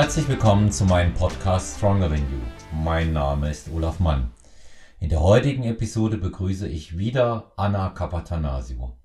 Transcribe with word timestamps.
Herzlich 0.00 0.28
willkommen 0.28 0.70
zu 0.70 0.84
meinem 0.84 1.12
Podcast 1.12 1.76
Stronger 1.76 2.08
Than 2.08 2.18
You. 2.18 2.38
Mein 2.84 3.12
Name 3.12 3.50
ist 3.50 3.68
Olaf 3.74 3.98
Mann. 3.98 4.30
In 5.00 5.08
der 5.08 5.20
heutigen 5.20 5.64
Episode 5.64 6.18
begrüße 6.18 6.68
ich 6.68 6.96
wieder 6.96 7.50
Anna 7.56 7.88
Kapatanasio. 7.88 8.96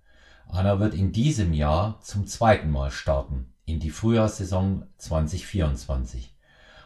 Anna 0.48 0.80
wird 0.80 0.94
in 0.94 1.12
diesem 1.12 1.52
Jahr 1.52 2.00
zum 2.02 2.28
zweiten 2.28 2.70
Mal 2.70 2.92
starten 2.92 3.52
in 3.66 3.80
die 3.80 3.90
Frühjahrssaison 3.90 4.86
2024. 5.00 6.36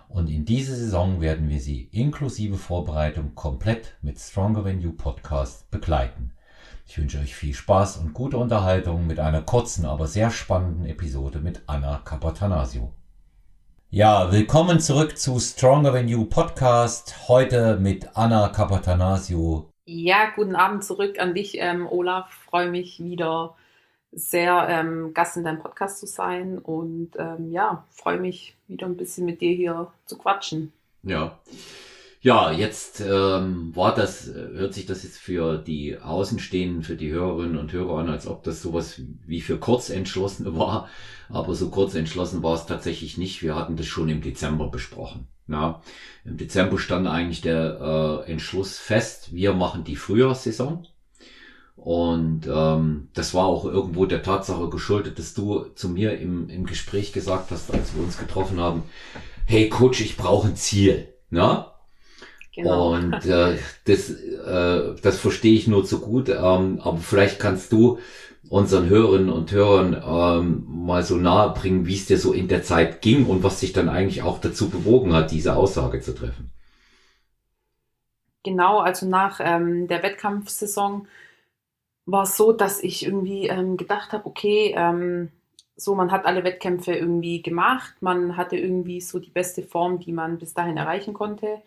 Und 0.07 0.29
in 0.29 0.45
dieser 0.45 0.77
Saison 0.77 1.19
werden 1.19 1.49
wir 1.49 1.59
sie 1.59 1.89
inklusive 1.91 2.55
Vorbereitung 2.55 3.35
komplett 3.35 3.97
mit 4.01 4.19
Stronger 4.19 4.63
Than 4.63 4.79
You 4.79 4.93
Podcast 4.93 5.69
begleiten. 5.69 6.31
Ich 6.87 6.97
wünsche 6.97 7.19
euch 7.19 7.35
viel 7.35 7.53
Spaß 7.53 7.97
und 7.97 8.13
gute 8.13 8.37
Unterhaltung 8.37 9.05
mit 9.05 9.19
einer 9.19 9.41
kurzen, 9.41 9.83
aber 9.85 10.07
sehr 10.07 10.31
spannenden 10.31 10.85
Episode 10.85 11.39
mit 11.39 11.61
Anna 11.67 11.97
Kapatanasio. 12.05 12.93
Ja, 13.89 14.33
willkommen 14.33 14.81
zurück 14.81 15.17
zu 15.17 15.39
Stronger 15.39 15.93
Than 15.93 16.09
You 16.09 16.25
Podcast. 16.25 17.29
Heute 17.29 17.77
mit 17.77 18.17
Anna 18.17 18.49
Kapatanasio. 18.49 19.69
Ja, 19.85 20.29
guten 20.35 20.57
Abend 20.57 20.83
zurück 20.83 21.19
an 21.19 21.33
dich, 21.33 21.57
ähm, 21.57 21.87
Olaf. 21.87 22.29
Freue 22.29 22.69
mich 22.69 23.01
wieder 23.01 23.55
sehr, 24.11 24.67
ähm, 24.69 25.13
Gast 25.13 25.37
in 25.37 25.45
deinem 25.45 25.59
Podcast 25.59 25.99
zu 25.99 26.05
sein 26.05 26.57
und 26.57 27.11
ähm, 27.17 27.49
ja, 27.49 27.85
freue 27.89 28.19
mich 28.19 28.57
wieder 28.67 28.87
ein 28.87 28.97
bisschen 28.97 29.23
mit 29.23 29.39
dir 29.39 29.55
hier 29.55 29.87
zu 30.05 30.17
quatschen. 30.17 30.73
Ja. 31.03 31.39
Ja, 32.19 32.51
jetzt 32.51 32.99
ähm, 32.99 33.75
war 33.75 33.93
das, 33.93 34.27
hört 34.27 34.73
sich 34.73 34.85
das 34.87 35.03
jetzt 35.03 35.17
für 35.19 35.57
die 35.57 35.99
Außenstehenden, 35.99 36.81
für 36.83 36.95
die 36.95 37.11
Hörerinnen 37.11 37.57
und 37.57 37.71
Hörer 37.71 37.99
an, 37.99 38.09
als 38.09 38.25
ob 38.25 38.43
das 38.43 38.61
sowas 38.61 38.99
wie 39.25 39.41
für 39.41 39.57
Kurzentschlossene 39.57 40.55
war. 40.57 40.89
Aber 41.29 41.53
so 41.55 41.69
kurz 41.69 41.93
entschlossen 41.95 42.41
war 42.41 42.55
es 42.55 42.65
tatsächlich 42.65 43.17
nicht. 43.17 43.43
Wir 43.43 43.55
hatten 43.55 43.75
das 43.77 43.85
schon 43.85 44.09
im 44.09 44.21
Dezember 44.21 44.69
besprochen. 44.69 45.27
Ja, 45.47 45.81
Im 46.25 46.37
Dezember 46.37 46.77
stand 46.77 47.07
eigentlich 47.07 47.41
der 47.41 48.25
äh, 48.27 48.31
Entschluss 48.31 48.77
fest, 48.77 49.33
wir 49.33 49.53
machen 49.53 49.85
die 49.85 49.95
Frühjahrssaison. 49.95 50.85
Und 51.77 52.47
ähm, 52.51 53.07
das 53.13 53.33
war 53.33 53.45
auch 53.45 53.63
irgendwo 53.63 54.05
der 54.05 54.23
Tatsache 54.23 54.69
geschuldet, 54.69 55.19
dass 55.19 55.33
du 55.33 55.65
zu 55.75 55.87
mir 55.87 56.19
im, 56.19 56.49
im 56.49 56.65
Gespräch 56.65 57.13
gesagt 57.13 57.51
hast, 57.51 57.71
als 57.71 57.95
wir 57.95 58.03
uns 58.03 58.17
getroffen 58.17 58.59
haben, 58.59 58.83
hey 59.45 59.69
Coach, 59.69 60.01
ich 60.01 60.17
brauche 60.17 60.49
ein 60.49 60.57
Ziel. 60.57 61.13
Na? 61.29 61.76
Genau. 62.57 62.95
Und 62.95 63.13
äh, 63.27 63.55
das, 63.85 64.09
äh, 64.09 64.95
das 65.01 65.19
verstehe 65.19 65.53
ich 65.53 65.67
nur 65.67 65.85
zu 65.85 65.99
gut. 65.99 66.27
Ähm, 66.29 66.79
aber 66.81 66.97
vielleicht 66.97 67.39
kannst 67.39 67.71
du 67.71 67.99
unseren 68.49 68.89
Hörerinnen 68.89 69.29
und 69.29 69.51
Hörern 69.51 69.93
ähm, 69.93 70.65
mal 70.67 71.03
so 71.03 71.17
nahe 71.17 71.53
bringen, 71.53 71.85
wie 71.85 71.93
es 71.93 72.07
dir 72.07 72.17
so 72.17 72.33
in 72.33 72.47
der 72.47 72.63
Zeit 72.63 73.03
ging 73.03 73.27
und 73.27 73.43
was 73.43 73.59
dich 73.59 73.73
dann 73.73 73.89
eigentlich 73.89 74.23
auch 74.23 74.39
dazu 74.39 74.69
bewogen 74.69 75.13
hat, 75.13 75.29
diese 75.31 75.55
Aussage 75.55 76.01
zu 76.01 76.15
treffen. 76.15 76.49
Genau, 78.43 78.79
also 78.79 79.07
nach 79.07 79.39
ähm, 79.39 79.87
der 79.87 80.01
Wettkampfsaison 80.01 81.07
war 82.07 82.23
es 82.23 82.37
so, 82.37 82.53
dass 82.53 82.81
ich 82.81 83.05
irgendwie 83.05 83.49
ähm, 83.49 83.77
gedacht 83.77 84.13
habe, 84.13 84.25
okay, 84.25 84.73
ähm, 84.75 85.29
so 85.75 85.93
man 85.93 86.11
hat 86.11 86.25
alle 86.25 86.43
Wettkämpfe 86.43 86.95
irgendwie 86.95 87.43
gemacht, 87.43 87.93
man 87.99 88.35
hatte 88.35 88.57
irgendwie 88.57 88.99
so 89.01 89.19
die 89.19 89.29
beste 89.29 89.61
Form, 89.61 89.99
die 89.99 90.11
man 90.11 90.39
bis 90.39 90.55
dahin 90.55 90.77
erreichen 90.77 91.13
konnte. 91.13 91.61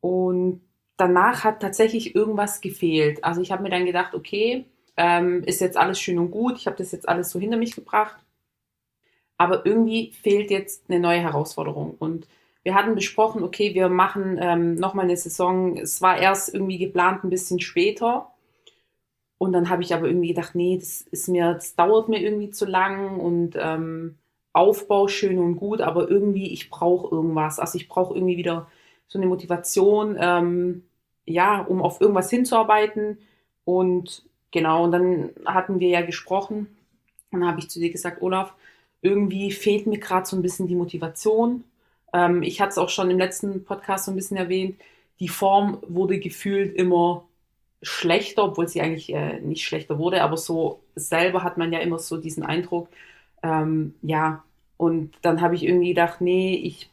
Und 0.00 0.62
danach 0.96 1.44
hat 1.44 1.60
tatsächlich 1.60 2.14
irgendwas 2.14 2.60
gefehlt. 2.60 3.24
Also 3.24 3.40
ich 3.40 3.52
habe 3.52 3.62
mir 3.62 3.70
dann 3.70 3.86
gedacht, 3.86 4.14
okay, 4.14 4.66
ähm, 4.96 5.42
ist 5.44 5.60
jetzt 5.60 5.76
alles 5.76 6.00
schön 6.00 6.18
und 6.18 6.30
gut, 6.30 6.56
ich 6.56 6.66
habe 6.66 6.76
das 6.76 6.92
jetzt 6.92 7.08
alles 7.08 7.30
so 7.30 7.38
hinter 7.38 7.56
mich 7.56 7.74
gebracht. 7.74 8.18
Aber 9.36 9.64
irgendwie 9.64 10.12
fehlt 10.12 10.50
jetzt 10.50 10.90
eine 10.90 10.98
neue 10.98 11.20
Herausforderung. 11.20 11.94
Und 11.98 12.26
wir 12.64 12.74
hatten 12.74 12.96
besprochen, 12.96 13.44
okay, 13.44 13.74
wir 13.74 13.88
machen 13.88 14.36
ähm, 14.40 14.74
nochmal 14.74 15.04
eine 15.04 15.16
Saison. 15.16 15.76
Es 15.78 16.02
war 16.02 16.18
erst 16.18 16.52
irgendwie 16.52 16.78
geplant 16.78 17.22
ein 17.22 17.30
bisschen 17.30 17.60
später. 17.60 18.32
Und 19.38 19.52
dann 19.52 19.70
habe 19.70 19.82
ich 19.82 19.94
aber 19.94 20.08
irgendwie 20.08 20.28
gedacht, 20.28 20.56
nee, 20.56 20.76
das 20.76 21.02
ist 21.02 21.28
mir, 21.28 21.54
das 21.54 21.76
dauert 21.76 22.08
mir 22.08 22.20
irgendwie 22.20 22.50
zu 22.50 22.66
lang 22.66 23.20
und 23.20 23.54
ähm, 23.56 24.18
Aufbau 24.52 25.06
schön 25.06 25.38
und 25.38 25.56
gut, 25.56 25.80
aber 25.80 26.10
irgendwie, 26.10 26.52
ich 26.52 26.68
brauche 26.68 27.14
irgendwas. 27.14 27.60
Also 27.60 27.78
ich 27.78 27.88
brauche 27.88 28.14
irgendwie 28.14 28.36
wieder 28.36 28.66
so 29.08 29.18
eine 29.18 29.26
Motivation, 29.26 30.16
ähm, 30.20 30.84
ja, 31.26 31.60
um 31.60 31.82
auf 31.82 32.00
irgendwas 32.00 32.30
hinzuarbeiten. 32.30 33.18
Und 33.64 34.22
genau, 34.50 34.84
und 34.84 34.92
dann 34.92 35.30
hatten 35.46 35.80
wir 35.80 35.88
ja 35.88 36.02
gesprochen. 36.02 36.68
Dann 37.30 37.46
habe 37.46 37.60
ich 37.60 37.68
zu 37.70 37.80
dir 37.80 37.90
gesagt, 37.90 38.22
Olaf, 38.22 38.54
irgendwie 39.02 39.52
fehlt 39.52 39.86
mir 39.86 39.98
gerade 39.98 40.26
so 40.26 40.36
ein 40.36 40.42
bisschen 40.42 40.68
die 40.68 40.76
Motivation. 40.76 41.64
Ähm, 42.12 42.42
ich 42.42 42.60
hatte 42.60 42.70
es 42.70 42.78
auch 42.78 42.88
schon 42.88 43.10
im 43.10 43.18
letzten 43.18 43.64
Podcast 43.64 44.06
so 44.06 44.12
ein 44.12 44.16
bisschen 44.16 44.36
erwähnt. 44.36 44.80
Die 45.20 45.28
Form 45.28 45.78
wurde 45.88 46.18
gefühlt 46.18 46.74
immer 46.74 47.24
schlechter, 47.82 48.44
obwohl 48.44 48.68
sie 48.68 48.80
eigentlich 48.80 49.12
äh, 49.12 49.40
nicht 49.40 49.64
schlechter 49.64 49.98
wurde, 49.98 50.22
aber 50.22 50.36
so 50.36 50.80
selber 50.96 51.42
hat 51.44 51.58
man 51.58 51.72
ja 51.72 51.78
immer 51.80 51.98
so 51.98 52.16
diesen 52.16 52.42
Eindruck, 52.42 52.88
ähm, 53.42 53.94
ja, 54.02 54.42
und 54.76 55.14
dann 55.22 55.40
habe 55.40 55.54
ich 55.54 55.64
irgendwie 55.64 55.88
gedacht, 55.90 56.20
nee, 56.20 56.54
ich 56.54 56.88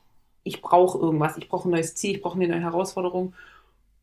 ich 0.46 0.62
brauche 0.62 1.00
irgendwas, 1.00 1.38
ich 1.38 1.50
brauche 1.50 1.68
ein 1.68 1.72
neues 1.72 1.96
Ziel, 1.96 2.16
ich 2.16 2.22
brauche 2.22 2.36
eine 2.36 2.48
neue 2.48 2.62
Herausforderung. 2.62 3.34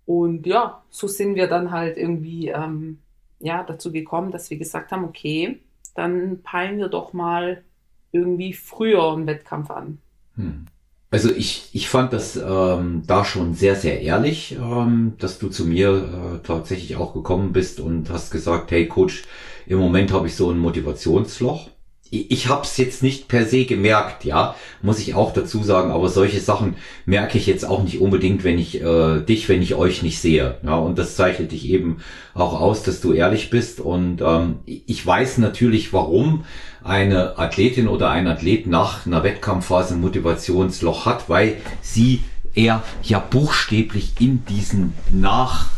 Und 0.05 0.45
ja, 0.47 0.83
so 0.91 1.07
sind 1.07 1.37
wir 1.37 1.47
dann 1.47 1.71
halt 1.71 1.97
irgendwie 1.97 2.49
ähm, 2.49 2.99
ja, 3.39 3.63
dazu 3.63 3.93
gekommen, 3.93 4.33
dass 4.33 4.51
wir 4.51 4.59
gesagt 4.59 4.91
haben, 4.91 5.05
okay, 5.05 5.61
dann 5.95 6.43
peilen 6.43 6.79
wir 6.79 6.89
doch 6.89 7.13
mal 7.13 7.63
irgendwie 8.11 8.53
früher 8.53 9.13
einen 9.13 9.27
Wettkampf 9.27 9.71
an. 9.71 9.99
Hm. 10.35 10.67
Also 11.13 11.31
ich, 11.31 11.69
ich 11.73 11.89
fand 11.89 12.13
das 12.13 12.37
ähm, 12.37 13.05
da 13.07 13.25
schon 13.25 13.55
sehr, 13.55 13.77
sehr 13.77 14.01
ehrlich, 14.01 14.57
ähm, 14.59 15.13
dass 15.19 15.39
du 15.39 15.49
zu 15.49 15.65
mir 15.67 15.91
äh, 15.91 16.47
tatsächlich 16.47 16.97
auch 16.97 17.15
gekommen 17.15 17.53
bist 17.53 17.79
und 17.79 18.11
hast 18.11 18.33
gesagt, 18.33 18.73
hey 18.73 18.89
Coach, 18.89 19.23
im 19.67 19.79
Moment 19.79 20.13
habe 20.13 20.27
ich 20.27 20.35
so 20.35 20.51
ein 20.51 20.59
Motivationsloch 20.59 21.71
ich 22.13 22.49
habe 22.49 22.63
es 22.63 22.77
jetzt 22.77 23.03
nicht 23.03 23.27
per 23.27 23.47
se 23.47 23.65
gemerkt, 23.65 24.27
ja, 24.27 24.55
muss 24.83 24.99
ich 24.99 25.15
auch 25.15 25.33
dazu 25.33 25.63
sagen, 25.63 25.91
aber 25.91 26.11
solche 26.11 26.41
Sachen 26.41 26.77
merke 27.07 27.39
ich 27.39 27.47
jetzt 27.47 27.65
auch 27.65 27.83
nicht 27.83 28.03
unbedingt, 28.03 28.45
wenn 28.45 28.59
ich 28.59 28.83
äh, 28.83 29.21
dich, 29.21 29.49
wenn 29.49 29.63
ich 29.63 29.75
euch 29.75 30.03
nicht 30.03 30.21
sehe. 30.21 30.57
Ja, 30.63 30.75
und 30.75 30.99
das 30.99 31.17
zeichnet 31.17 31.53
dich 31.53 31.67
eben 31.71 32.03
auch 32.35 32.61
aus, 32.61 32.83
dass 32.83 33.01
du 33.01 33.15
ehrlich 33.15 33.49
bist. 33.49 33.81
Und 33.81 34.21
ähm, 34.21 34.57
ich 34.67 35.07
weiß 35.07 35.39
natürlich, 35.39 35.95
warum 35.95 36.45
eine 36.85 37.39
Athletin 37.39 37.89
oder 37.89 38.11
ein 38.11 38.27
Athlet 38.27 38.67
nach 38.67 39.07
einer 39.07 39.25
Wettkampfphase 39.25 39.95
ein 39.95 40.03
Motivationsloch 40.03 41.07
hat, 41.07 41.31
weil 41.31 41.57
sie 41.81 42.25
eher 42.55 42.83
ja 43.03 43.21
buchstäblich 43.21 44.13
in 44.21 44.45
diesen 44.45 44.93
Nach- 45.11 45.71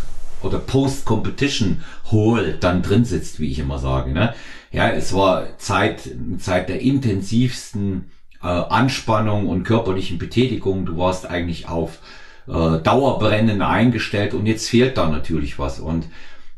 oder 0.42 0.58
Post-Competition-Hole 0.58 2.54
dann 2.58 2.82
drin 2.82 3.04
sitzt, 3.04 3.38
wie 3.38 3.50
ich 3.52 3.60
immer 3.60 3.78
sage. 3.78 4.12
Ne? 4.12 4.34
Ja, 4.74 4.88
es 4.88 5.14
war 5.14 5.56
Zeit, 5.58 6.00
Zeit 6.38 6.68
der 6.68 6.80
intensivsten 6.80 8.10
äh, 8.42 8.46
Anspannung 8.48 9.46
und 9.48 9.62
körperlichen 9.62 10.18
Betätigung. 10.18 10.84
Du 10.84 10.96
warst 10.98 11.30
eigentlich 11.30 11.68
auf 11.68 12.00
äh, 12.48 12.80
Dauerbrennen 12.80 13.62
eingestellt 13.62 14.34
und 14.34 14.46
jetzt 14.46 14.68
fehlt 14.68 14.98
da 14.98 15.08
natürlich 15.08 15.60
was. 15.60 15.78
Und 15.78 16.08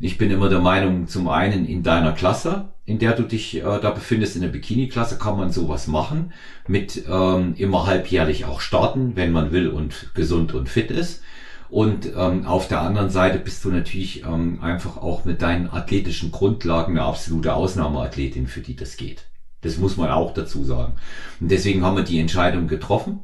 ich 0.01 0.17
bin 0.17 0.31
immer 0.31 0.49
der 0.49 0.61
Meinung, 0.61 1.09
zum 1.09 1.29
einen 1.29 1.67
in 1.67 1.83
deiner 1.83 2.13
Klasse, 2.13 2.71
in 2.87 2.99
der 2.99 3.13
du 3.13 3.23
dich 3.23 3.59
äh, 3.59 3.81
da 3.83 3.91
befindest, 3.91 4.35
in 4.35 4.41
der 4.41 4.49
Bikini-Klasse, 4.49 5.19
kann 5.19 5.37
man 5.37 5.53
sowas 5.53 5.87
machen, 5.87 6.33
mit 6.67 7.05
ähm, 7.07 7.53
immer 7.59 7.87
halbjährlich 7.87 8.47
auch 8.47 8.63
starten, 8.63 9.15
wenn 9.15 9.31
man 9.31 9.53
will 9.53 9.69
und 9.69 10.15
gesund 10.15 10.55
und 10.55 10.71
fit 10.71 10.91
ist. 10.91 11.21
Und 11.69 12.13
ähm, 12.17 12.47
auf 12.47 12.69
der 12.69 12.81
anderen 12.81 13.11
Seite 13.11 13.39
bist 13.39 13.65
du 13.65 13.71
natürlich 13.71 14.25
ähm, 14.25 14.61
einfach 14.63 14.99
auch 14.99 15.25
mit 15.25 15.43
deinen 15.43 15.69
athletischen 15.69 16.31
Grundlagen 16.31 16.97
eine 16.97 17.07
absolute 17.07 17.55
Ausnahmeathletin, 17.55 18.47
für 18.47 18.61
die 18.61 18.77
das 18.77 18.97
geht. 18.97 19.27
Das 19.63 19.79
muss 19.79 19.97
man 19.97 20.11
auch 20.11 20.33
dazu 20.33 20.65
sagen. 20.65 20.95
Und 21.41 21.51
deswegen 21.51 21.83
haben 21.83 21.97
wir 21.97 22.05
die 22.05 22.21
Entscheidung 22.21 22.69
getroffen. 22.69 23.21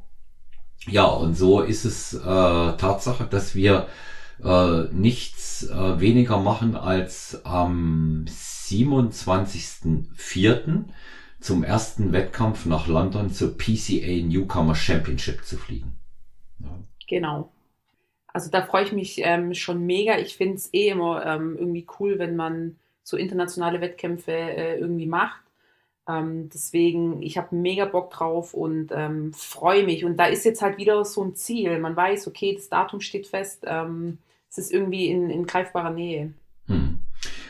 Ja, 0.89 1.05
und 1.05 1.37
so 1.37 1.61
ist 1.61 1.85
es 1.85 2.15
äh, 2.15 2.21
Tatsache, 2.21 3.25
dass 3.25 3.55
wir 3.55 3.87
äh, 4.43 4.89
nichts 4.93 5.69
äh, 5.69 6.01
weniger 6.01 6.39
machen 6.39 6.75
als 6.75 7.45
am 7.45 8.25
27.04. 8.27 10.85
zum 11.41 11.63
ersten 11.63 12.13
Wettkampf 12.13 12.67
nach 12.67 12.89
London 12.89 13.31
zur 13.31 13.57
PCA 13.57 14.25
Newcomer 14.25 14.75
Championship 14.75 15.45
zu 15.45 15.57
fliegen. 15.57 15.97
Ja. 16.59 16.77
Genau. 17.09 17.53
Also 18.33 18.51
da 18.51 18.63
freue 18.63 18.85
ich 18.85 18.93
mich 18.93 19.21
ähm, 19.23 19.55
schon 19.55 19.85
mega. 19.85 20.19
Ich 20.19 20.37
finde 20.37 20.57
es 20.57 20.73
eh 20.73 20.89
immer 20.89 21.25
ähm, 21.27 21.57
irgendwie 21.59 21.87
cool, 21.99 22.19
wenn 22.19 22.37
man 22.37 22.77
so 23.03 23.17
internationale 23.17 23.81
Wettkämpfe 23.81 24.33
äh, 24.33 24.79
irgendwie 24.79 25.07
macht. 25.07 25.41
Ähm, 26.09 26.49
deswegen, 26.49 27.23
ich 27.23 27.37
habe 27.39 27.55
mega 27.55 27.85
Bock 27.85 28.11
drauf 28.11 28.55
und 28.55 28.91
ähm, 28.93 29.33
freue 29.35 29.85
mich. 29.85 30.05
Und 30.05 30.17
da 30.17 30.27
ist 30.27 30.45
jetzt 30.45 30.63
halt 30.63 30.79
wieder 30.79 31.05
so 31.05 31.23
ein 31.23 31.35
Ziel. 31.35 31.79
Man 31.79 31.97
weiß, 31.97 32.27
okay, 32.27 32.55
das 32.55 32.69
Datum 32.69 33.01
steht 33.01 33.27
fest. 33.27 33.65
Ähm, 33.67 34.19
es 34.51 34.59
ist 34.59 34.73
irgendwie 34.73 35.09
in, 35.09 35.31
in 35.31 35.47
greifbarer 35.47 35.91
Nähe. 35.91 36.33
Hm. 36.67 36.99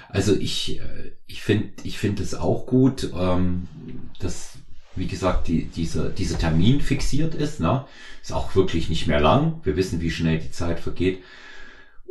Also 0.08 0.34
ich, 0.34 0.80
äh, 0.80 1.12
ich 1.26 1.42
finde 1.42 1.72
ich 1.84 1.98
finde 1.98 2.22
es 2.22 2.34
auch 2.34 2.66
gut. 2.66 3.10
Ähm, 3.16 3.68
das 4.20 4.58
wie 4.94 5.06
gesagt, 5.06 5.48
die, 5.48 5.64
dieser, 5.64 6.08
dieser 6.08 6.38
Termin 6.38 6.80
fixiert 6.80 7.34
ist. 7.34 7.60
Ne? 7.60 7.84
Ist 8.22 8.32
auch 8.32 8.54
wirklich 8.54 8.88
nicht 8.88 9.06
mehr 9.06 9.20
lang. 9.20 9.60
Wir 9.64 9.76
wissen, 9.76 10.00
wie 10.00 10.10
schnell 10.10 10.38
die 10.38 10.50
Zeit 10.50 10.80
vergeht. 10.80 11.22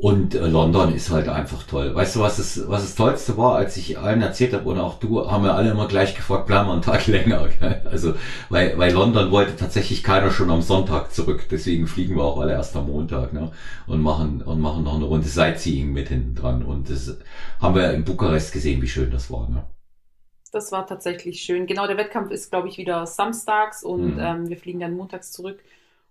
Und 0.02 0.34
äh, 0.34 0.48
London 0.48 0.96
ist 0.96 1.12
halt 1.12 1.30
einfach 1.30 1.62
toll. 1.62 1.94
Weißt 1.94 2.16
du, 2.16 2.22
was 2.22 2.38
das, 2.38 2.68
was 2.68 2.82
das 2.82 2.96
Tollste 2.96 3.38
war, 3.38 3.56
als 3.56 3.78
ich 3.78 4.00
allen 4.00 4.24
erzählt 4.24 4.52
habe 4.52 4.68
und 4.68 4.80
auch 4.80 5.00
du, 5.00 5.30
haben 5.30 5.44
wir 5.44 5.54
alle 5.54 5.70
immer 5.70 5.88
gleich 5.88 6.16
gefragt, 6.16 6.48
bleiben 6.48 6.68
wir 6.68 6.74
einen 6.74 6.82
Tag 6.82 7.06
länger. 7.08 7.48
Gell? 7.60 7.84
Also, 7.86 8.16
weil, 8.50 8.80
weil 8.80 8.94
London 8.94 9.30
wollte 9.30 9.56
tatsächlich 9.56 10.02
keiner 10.04 10.32
schon 10.32 10.50
am 10.50 10.64
Sonntag 10.64 11.14
zurück. 11.14 11.46
Deswegen 11.52 11.86
fliegen 11.86 12.16
wir 12.16 12.24
auch 12.24 12.40
alle 12.40 12.54
erst 12.54 12.76
am 12.76 12.88
Montag 12.88 13.32
ne? 13.32 13.52
und 13.86 14.02
machen 14.02 14.42
und 14.42 14.60
machen 14.60 14.84
noch 14.84 14.96
eine 14.96 15.06
Runde 15.06 15.28
Sightseeing 15.28 15.94
mit 15.94 16.10
hinten 16.10 16.34
dran. 16.34 16.64
Und 16.64 16.90
das 16.90 17.16
haben 17.60 17.76
wir 17.76 17.94
in 17.94 18.04
Bukarest 18.04 18.54
gesehen, 18.54 18.82
wie 18.82 18.88
schön 18.88 19.12
das 19.12 19.30
war. 19.30 19.50
Ne? 19.50 19.64
Das 20.52 20.72
war 20.72 20.86
tatsächlich 20.86 21.42
schön. 21.42 21.66
Genau, 21.66 21.88
der 21.88 21.98
Wettkampf 21.98 22.30
ist, 22.32 22.52
glaube 22.52 22.68
ich, 22.68 22.78
wieder 22.78 23.06
samstags 23.08 23.84
und 23.84 24.16
mhm. 24.16 24.20
ähm, 24.20 24.50
wir 24.50 24.58
fliegen 24.58 24.82
dann 24.82 24.96
montags 24.96 25.32
zurück 25.32 25.64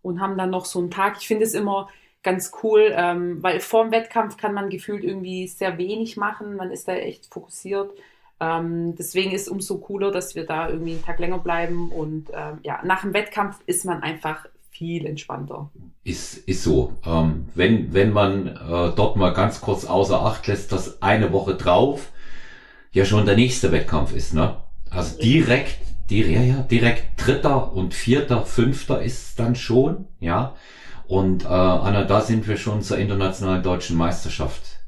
und 0.02 0.20
haben 0.20 0.38
dann 0.38 0.50
noch 0.50 0.64
so 0.64 0.78
einen 0.78 0.90
Tag. 0.90 1.16
Ich 1.20 1.26
finde 1.26 1.44
es 1.44 1.54
immer 1.54 1.88
ganz 2.22 2.52
cool, 2.62 2.92
ähm, 2.94 3.42
weil 3.42 3.60
vor 3.60 3.84
dem 3.84 3.92
Wettkampf 3.92 4.36
kann 4.36 4.54
man 4.54 4.70
gefühlt 4.70 5.04
irgendwie 5.04 5.46
sehr 5.46 5.78
wenig 5.78 6.16
machen. 6.16 6.56
Man 6.56 6.70
ist 6.70 6.88
da 6.88 6.94
echt 6.94 7.26
fokussiert. 7.26 7.92
Ähm, 8.40 8.94
deswegen 8.96 9.32
ist 9.32 9.42
es 9.42 9.48
umso 9.48 9.78
cooler, 9.78 10.10
dass 10.10 10.34
wir 10.34 10.46
da 10.46 10.68
irgendwie 10.68 10.92
einen 10.92 11.04
Tag 11.04 11.18
länger 11.18 11.38
bleiben. 11.38 11.92
Und 11.92 12.28
ähm, 12.32 12.58
ja, 12.62 12.80
nach 12.84 13.02
dem 13.02 13.12
Wettkampf 13.12 13.58
ist 13.66 13.84
man 13.84 14.02
einfach 14.02 14.46
viel 14.70 15.04
entspannter. 15.04 15.70
Ist, 16.04 16.38
ist 16.48 16.62
so. 16.62 16.94
Ähm, 17.04 17.48
wenn, 17.54 17.92
wenn 17.92 18.12
man 18.12 18.46
äh, 18.46 18.92
dort 18.96 19.16
mal 19.16 19.34
ganz 19.34 19.60
kurz 19.60 19.84
außer 19.84 20.22
Acht 20.22 20.46
lässt, 20.46 20.72
dass 20.72 21.02
eine 21.02 21.32
Woche 21.32 21.54
drauf 21.54 22.10
ja 22.92 23.04
schon 23.04 23.26
der 23.26 23.36
nächste 23.36 23.72
Wettkampf 23.72 24.12
ist, 24.12 24.34
ne? 24.34 24.56
Also 24.90 25.18
direkt, 25.18 25.78
direkt, 26.10 26.34
ja, 26.34 26.42
ja, 26.42 26.62
direkt 26.62 27.24
dritter 27.24 27.72
und 27.72 27.94
vierter, 27.94 28.44
fünfter 28.44 29.02
ist 29.02 29.38
dann 29.38 29.54
schon, 29.54 30.06
ja. 30.18 30.54
Und 31.06 31.44
äh, 31.44 31.48
Anna, 31.48 32.04
da 32.04 32.20
sind 32.20 32.46
wir 32.46 32.56
schon 32.56 32.82
zur 32.82 32.98
internationalen 32.98 33.62
deutschen 33.62 33.96
Meisterschaft. 33.96 34.80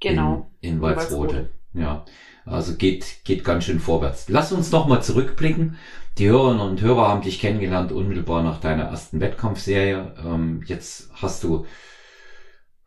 Genau. 0.00 0.50
In, 0.60 0.74
in 0.74 0.80
Walsrode. 0.82 1.50
Ja. 1.72 2.04
Also 2.44 2.76
geht, 2.76 3.24
geht 3.24 3.44
ganz 3.44 3.64
schön 3.64 3.80
vorwärts. 3.80 4.28
Lass 4.28 4.52
uns 4.52 4.70
noch 4.70 4.86
mal 4.86 5.02
zurückblicken. 5.02 5.76
Die 6.18 6.28
Hörerinnen 6.28 6.66
und 6.66 6.80
Hörer 6.80 7.08
haben 7.08 7.22
dich 7.22 7.40
kennengelernt 7.40 7.92
unmittelbar 7.92 8.42
nach 8.42 8.60
deiner 8.60 8.84
ersten 8.84 9.20
Wettkampfserie. 9.20 10.14
Ähm, 10.24 10.62
jetzt 10.66 11.10
hast 11.14 11.44
du, 11.44 11.66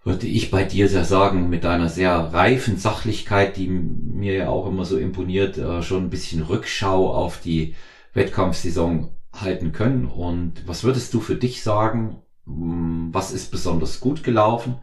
würde 0.03 0.27
ich 0.27 0.49
bei 0.49 0.63
dir 0.63 0.87
sehr 0.87 1.05
sagen, 1.05 1.49
mit 1.49 1.63
deiner 1.63 1.89
sehr 1.89 2.33
reifen 2.33 2.77
Sachlichkeit, 2.77 3.57
die 3.57 3.67
mir 3.67 4.33
ja 4.33 4.49
auch 4.49 4.67
immer 4.67 4.83
so 4.83 4.97
imponiert, 4.97 5.57
äh, 5.57 5.83
schon 5.83 6.05
ein 6.05 6.09
bisschen 6.09 6.41
Rückschau 6.41 7.13
auf 7.13 7.39
die 7.39 7.75
Wettkampfsaison 8.13 9.11
halten 9.33 9.71
können. 9.71 10.05
Und 10.07 10.67
was 10.67 10.83
würdest 10.83 11.13
du 11.13 11.19
für 11.19 11.35
dich 11.35 11.63
sagen? 11.63 12.21
Was 12.45 13.31
ist 13.31 13.51
besonders 13.51 13.99
gut 13.99 14.23
gelaufen? 14.23 14.79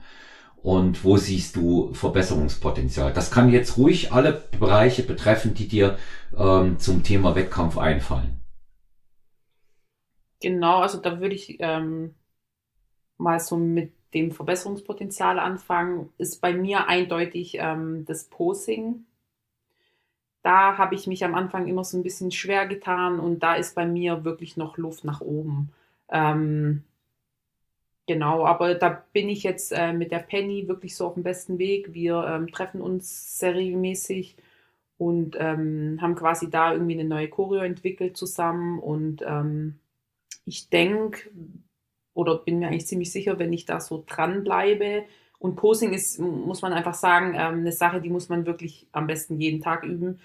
Und 0.62 1.05
wo 1.05 1.17
siehst 1.17 1.56
du 1.56 1.93
Verbesserungspotenzial? 1.94 3.12
Das 3.12 3.31
kann 3.31 3.53
jetzt 3.53 3.76
ruhig 3.76 4.12
alle 4.12 4.32
Bereiche 4.59 5.03
betreffen, 5.03 5.55
die 5.55 5.69
dir 5.69 5.99
ähm, 6.37 6.79
zum 6.79 7.03
Thema 7.03 7.35
Wettkampf 7.35 7.79
einfallen. 7.79 8.41
Genau, 10.41 10.81
also 10.81 11.00
da 11.00 11.20
würde 11.20 11.35
ich 11.35 11.56
ähm, 11.61 12.15
mal 13.17 13.41
so 13.41 13.56
mit 13.56 13.97
dem 14.14 14.32
Verbesserungspotenzial 14.32 15.38
anfangen. 15.38 16.10
Ist 16.19 16.40
bei 16.40 16.52
mir 16.52 16.88
eindeutig 16.88 17.56
ähm, 17.58 18.05
das 18.06 18.25
Posing 18.25 19.05
da 20.43 20.78
habe 20.78 20.94
ich 20.94 21.06
mich 21.06 21.25
am 21.25 21.34
Anfang 21.34 21.66
immer 21.66 21.84
so 21.84 21.99
ein 21.99 22.02
bisschen 22.02 22.31
schwer 22.31 22.66
getan 22.66 23.20
und 23.20 23.43
da 23.43 23.55
ist 23.55 23.75
bei 23.75 23.87
mir 23.87 24.25
wirklich 24.25 24.56
noch 24.56 24.78
Luft 24.78 25.05
nach 25.05 25.20
oben. 25.20 25.72
Ähm, 26.10 26.84
genau, 28.06 28.46
aber 28.46 28.75
da 28.75 29.05
bin 29.12 29.28
ich 29.28 29.43
jetzt 29.43 29.72
äh, 29.72 29.93
mit 29.93 30.12
der 30.12 30.20
Penny 30.20 30.69
wirklich 30.69 30.96
so 30.96 31.06
auf 31.06 31.14
dem 31.14 31.22
besten 31.22 31.58
Weg. 31.58 31.93
Wir 31.93 32.25
ähm, 32.25 32.49
treffen 32.49 32.81
uns 32.81 33.38
sehr 33.38 33.55
regelmäßig 33.56 34.37
und 34.96 35.37
ähm, 35.38 35.99
haben 36.00 36.14
quasi 36.14 36.50
da 36.50 36.72
irgendwie 36.72 36.99
eine 36.99 37.08
neue 37.08 37.28
Choreo 37.28 37.60
entwickelt 37.62 38.16
zusammen 38.16 38.78
und 38.78 39.22
ähm, 39.26 39.78
ich 40.46 40.70
denke 40.70 41.31
oder 42.19 42.37
bin 42.37 42.59
mir 42.59 42.67
eigentlich 42.67 42.88
ziemlich 42.88 43.12
sicher, 43.12 43.38
wenn 43.38 43.53
ich 43.53 43.65
da 43.65 43.79
so 43.81 44.03
dranbleibe, 44.06 45.05
und 45.38 45.55
Posing 45.55 45.93
ist, 45.93 46.19
muss 46.19 46.62
man 46.62 46.73
einfach 46.73 46.94
sagen, 46.94 47.35
ähm, 47.35 47.61
eine 47.61 47.70
Sache, 47.73 48.00
die 48.00 48.11
muss 48.11 48.29
man 48.29 48.44
wirklich 48.44 48.88
am 48.91 49.06
besten 49.06 49.41
jeden 49.41 49.61
Tag 49.61 49.85
üben. 49.85 50.19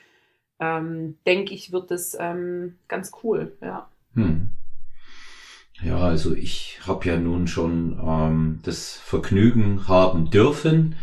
Ähm, 0.59 1.17
denke 1.27 1.53
ich, 1.53 1.71
wird 1.71 1.91
das 1.91 2.17
ähm, 2.19 2.77
ganz 2.87 3.11
cool, 3.23 3.55
ja. 3.61 3.87
Hm. 4.15 4.51
Ja, 5.83 5.97
also 5.99 6.33
ich 6.33 6.79
habe 6.87 7.07
ja 7.07 7.17
nun 7.19 7.47
schon 7.47 7.99
ähm, 8.03 8.59
das 8.63 8.93
Vergnügen 8.93 9.87
haben 9.87 10.31
dürfen, 10.31 10.95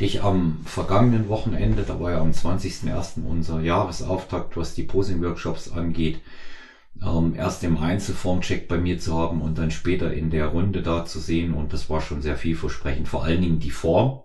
dich 0.00 0.22
am 0.22 0.60
vergangenen 0.64 1.28
Wochenende, 1.28 1.82
da 1.82 2.00
war 2.00 2.12
ja 2.12 2.20
am 2.20 2.30
20.01. 2.30 3.26
unser 3.26 3.60
Jahresauftakt, 3.60 4.56
was 4.56 4.74
die 4.74 4.84
Posing-Workshops 4.84 5.72
angeht, 5.72 6.20
ähm, 7.02 7.34
erst 7.36 7.64
im 7.64 7.78
Einzelformcheck 7.78 8.68
bei 8.68 8.78
mir 8.78 8.98
zu 8.98 9.16
haben 9.16 9.42
und 9.42 9.58
dann 9.58 9.70
später 9.70 10.12
in 10.12 10.30
der 10.30 10.46
Runde 10.46 10.82
da 10.82 11.04
zu 11.04 11.20
sehen. 11.20 11.54
Und 11.54 11.72
das 11.72 11.88
war 11.90 12.00
schon 12.00 12.22
sehr 12.22 12.36
vielversprechend. 12.36 13.08
Vor 13.08 13.24
allen 13.24 13.42
Dingen 13.42 13.60
die 13.60 13.70
Form. 13.70 14.20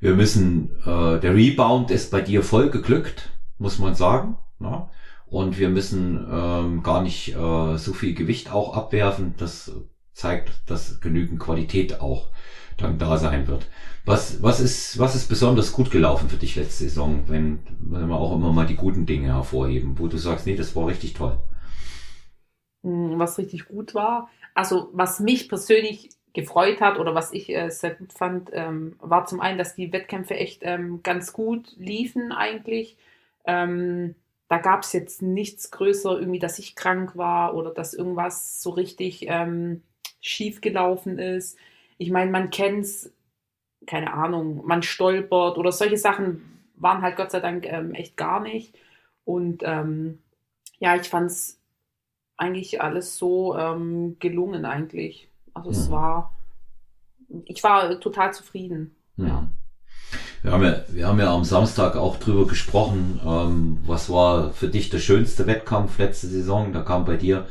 Wir 0.00 0.14
müssen, 0.14 0.70
äh, 0.84 1.20
der 1.20 1.34
Rebound 1.34 1.90
ist 1.90 2.10
bei 2.10 2.20
dir 2.20 2.42
voll 2.42 2.70
geglückt, 2.70 3.30
muss 3.58 3.78
man 3.78 3.94
sagen. 3.94 4.36
Ja? 4.60 4.90
Und 5.26 5.58
wir 5.58 5.68
müssen 5.68 6.26
ähm, 6.30 6.82
gar 6.82 7.02
nicht 7.02 7.34
äh, 7.34 7.76
so 7.76 7.92
viel 7.92 8.14
Gewicht 8.14 8.52
auch 8.52 8.76
abwerfen. 8.76 9.34
Das 9.38 9.72
zeigt, 10.12 10.62
dass 10.66 11.00
genügend 11.00 11.40
Qualität 11.40 12.00
auch 12.00 12.28
dann 12.76 12.98
da 12.98 13.16
sein 13.16 13.46
wird. 13.46 13.66
Was, 14.04 14.42
was 14.42 14.60
ist, 14.60 14.98
was 14.98 15.14
ist 15.14 15.28
besonders 15.28 15.72
gut 15.72 15.90
gelaufen 15.90 16.28
für 16.28 16.36
dich 16.36 16.56
letzte 16.56 16.84
Saison, 16.84 17.24
wenn, 17.26 17.60
wenn 17.80 18.08
wir 18.08 18.16
auch 18.16 18.34
immer 18.34 18.52
mal 18.52 18.66
die 18.66 18.76
guten 18.76 19.06
Dinge 19.06 19.28
hervorheben, 19.28 19.98
wo 19.98 20.06
du 20.08 20.16
sagst, 20.16 20.46
nee, 20.46 20.56
das 20.56 20.76
war 20.76 20.86
richtig 20.86 21.14
toll? 21.14 21.38
Was 22.86 23.38
richtig 23.38 23.66
gut 23.66 23.94
war. 23.94 24.30
Also 24.54 24.90
was 24.92 25.18
mich 25.20 25.48
persönlich 25.48 26.10
gefreut 26.32 26.80
hat 26.80 26.98
oder 26.98 27.14
was 27.14 27.32
ich 27.32 27.48
äh, 27.48 27.70
sehr 27.70 27.94
gut 27.94 28.12
fand, 28.12 28.50
ähm, 28.52 28.96
war 29.00 29.24
zum 29.26 29.40
einen, 29.40 29.58
dass 29.58 29.74
die 29.74 29.92
Wettkämpfe 29.92 30.34
echt 30.34 30.60
ähm, 30.62 31.02
ganz 31.02 31.32
gut 31.32 31.72
liefen 31.78 32.30
eigentlich. 32.30 32.96
Ähm, 33.46 34.14
da 34.48 34.58
gab 34.58 34.82
es 34.82 34.92
jetzt 34.92 35.22
nichts 35.22 35.70
größer, 35.70 36.18
irgendwie, 36.18 36.38
dass 36.38 36.58
ich 36.58 36.76
krank 36.76 37.16
war 37.16 37.54
oder 37.54 37.70
dass 37.70 37.94
irgendwas 37.94 38.62
so 38.62 38.70
richtig 38.70 39.26
ähm, 39.28 39.82
schief 40.20 40.60
gelaufen 40.60 41.18
ist. 41.18 41.58
Ich 41.98 42.10
meine, 42.10 42.30
man 42.30 42.50
kennt 42.50 42.84
es, 42.84 43.12
keine 43.86 44.12
Ahnung, 44.12 44.62
man 44.66 44.82
stolpert 44.82 45.58
oder 45.58 45.72
solche 45.72 45.96
Sachen 45.96 46.62
waren 46.76 47.02
halt 47.02 47.16
Gott 47.16 47.30
sei 47.30 47.40
Dank 47.40 47.66
ähm, 47.66 47.94
echt 47.94 48.16
gar 48.16 48.40
nicht. 48.40 48.78
Und 49.24 49.62
ähm, 49.64 50.18
ja, 50.78 50.94
ich 50.96 51.08
fand 51.08 51.30
es 51.30 51.60
eigentlich 52.36 52.80
alles 52.80 53.16
so 53.16 53.56
ähm, 53.56 54.16
gelungen 54.18 54.64
eigentlich. 54.64 55.28
Also 55.54 55.70
es 55.70 55.88
mhm. 55.88 55.92
war, 55.92 56.36
ich 57.44 57.62
war 57.62 57.98
total 58.00 58.32
zufrieden. 58.34 58.94
Mhm. 59.16 59.26
Ja. 59.26 59.48
Wir 60.42 60.52
haben, 60.52 60.62
ja, 60.62 60.84
wir 60.88 61.08
haben 61.08 61.18
ja 61.18 61.34
am 61.34 61.44
Samstag 61.44 61.96
auch 61.96 62.18
drüber 62.18 62.46
gesprochen, 62.46 63.20
ähm, 63.26 63.78
was 63.86 64.10
war 64.10 64.52
für 64.52 64.68
dich 64.68 64.90
der 64.90 64.98
schönste 64.98 65.46
Wettkampf 65.46 65.98
letzte 65.98 66.28
Saison. 66.28 66.72
Da 66.72 66.82
kam 66.82 67.04
bei 67.04 67.16
dir 67.16 67.46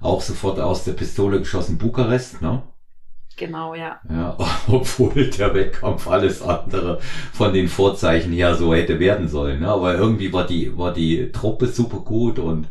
auch 0.00 0.20
sofort 0.20 0.60
aus 0.60 0.84
der 0.84 0.92
Pistole 0.92 1.38
geschossen 1.38 1.78
Bukarest, 1.78 2.42
ne? 2.42 2.62
Genau, 3.36 3.74
ja. 3.74 4.00
Ja, 4.08 4.36
obwohl 4.68 5.30
der 5.30 5.54
Wettkampf 5.54 6.06
alles 6.06 6.42
andere 6.42 7.00
von 7.32 7.52
den 7.52 7.68
Vorzeichen 7.68 8.32
her 8.32 8.54
so 8.54 8.74
hätte 8.74 9.00
werden 9.00 9.28
sollen. 9.28 9.60
Ne? 9.60 9.68
Aber 9.68 9.94
irgendwie 9.94 10.32
war 10.32 10.46
die, 10.46 10.76
war 10.76 10.92
die 10.92 11.32
Truppe 11.32 11.66
super 11.66 11.98
gut 11.98 12.38
und 12.38 12.68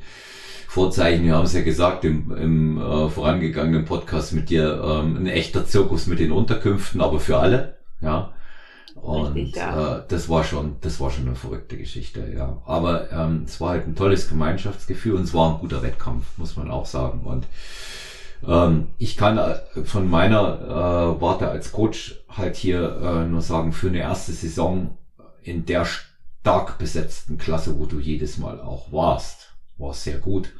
Vorzeichen, 0.73 1.25
wir 1.25 1.35
haben 1.35 1.45
es 1.45 1.53
ja 1.53 1.61
gesagt 1.61 2.03
im, 2.03 2.35
im 2.35 2.81
äh, 2.81 3.07
vorangegangenen 3.07 3.85
Podcast 3.85 4.33
mit 4.33 4.49
dir, 4.49 4.81
ähm, 4.83 5.17
ein 5.17 5.27
echter 5.27 5.67
Zirkus 5.67 6.07
mit 6.07 6.17
den 6.17 6.31
Unterkünften, 6.31 6.99
aber 6.99 7.19
für 7.19 7.37
alle, 7.37 7.77
ja. 8.01 8.33
Und 8.95 9.35
Richtig, 9.35 9.57
ja. 9.57 9.97
Äh, 9.97 10.03
das 10.07 10.29
war 10.29 10.43
schon, 10.43 10.77
das 10.81 10.99
war 10.99 11.11
schon 11.11 11.27
eine 11.27 11.35
verrückte 11.35 11.77
Geschichte, 11.77 12.27
ja. 12.35 12.59
Aber 12.65 13.11
ähm, 13.11 13.43
es 13.45 13.61
war 13.61 13.69
halt 13.69 13.85
ein 13.85 13.95
tolles 13.95 14.27
Gemeinschaftsgefühl 14.29 15.13
und 15.13 15.25
es 15.25 15.33
war 15.35 15.53
ein 15.53 15.59
guter 15.59 15.83
Wettkampf, 15.83 16.25
muss 16.37 16.57
man 16.57 16.71
auch 16.71 16.87
sagen. 16.87 17.21
Und 17.23 17.45
ähm, 18.43 18.87
ich 18.97 19.15
kann 19.15 19.37
äh, 19.37 19.59
von 19.83 20.09
meiner 20.09 20.59
äh, 20.59 21.21
Warte 21.21 21.49
als 21.49 21.71
Coach 21.71 22.15
halt 22.29 22.55
hier 22.55 22.99
äh, 22.99 23.25
nur 23.27 23.41
sagen, 23.41 23.73
für 23.73 23.89
eine 23.89 23.99
erste 23.99 24.31
Saison 24.31 24.97
in 25.43 25.67
der 25.67 25.85
stark 25.85 26.79
besetzten 26.79 27.37
Klasse, 27.37 27.77
wo 27.77 27.85
du 27.85 27.99
jedes 27.99 28.39
Mal 28.39 28.59
auch 28.59 28.91
warst, 28.91 29.52
war 29.77 29.93
sehr 29.93 30.17
gut. 30.17 30.53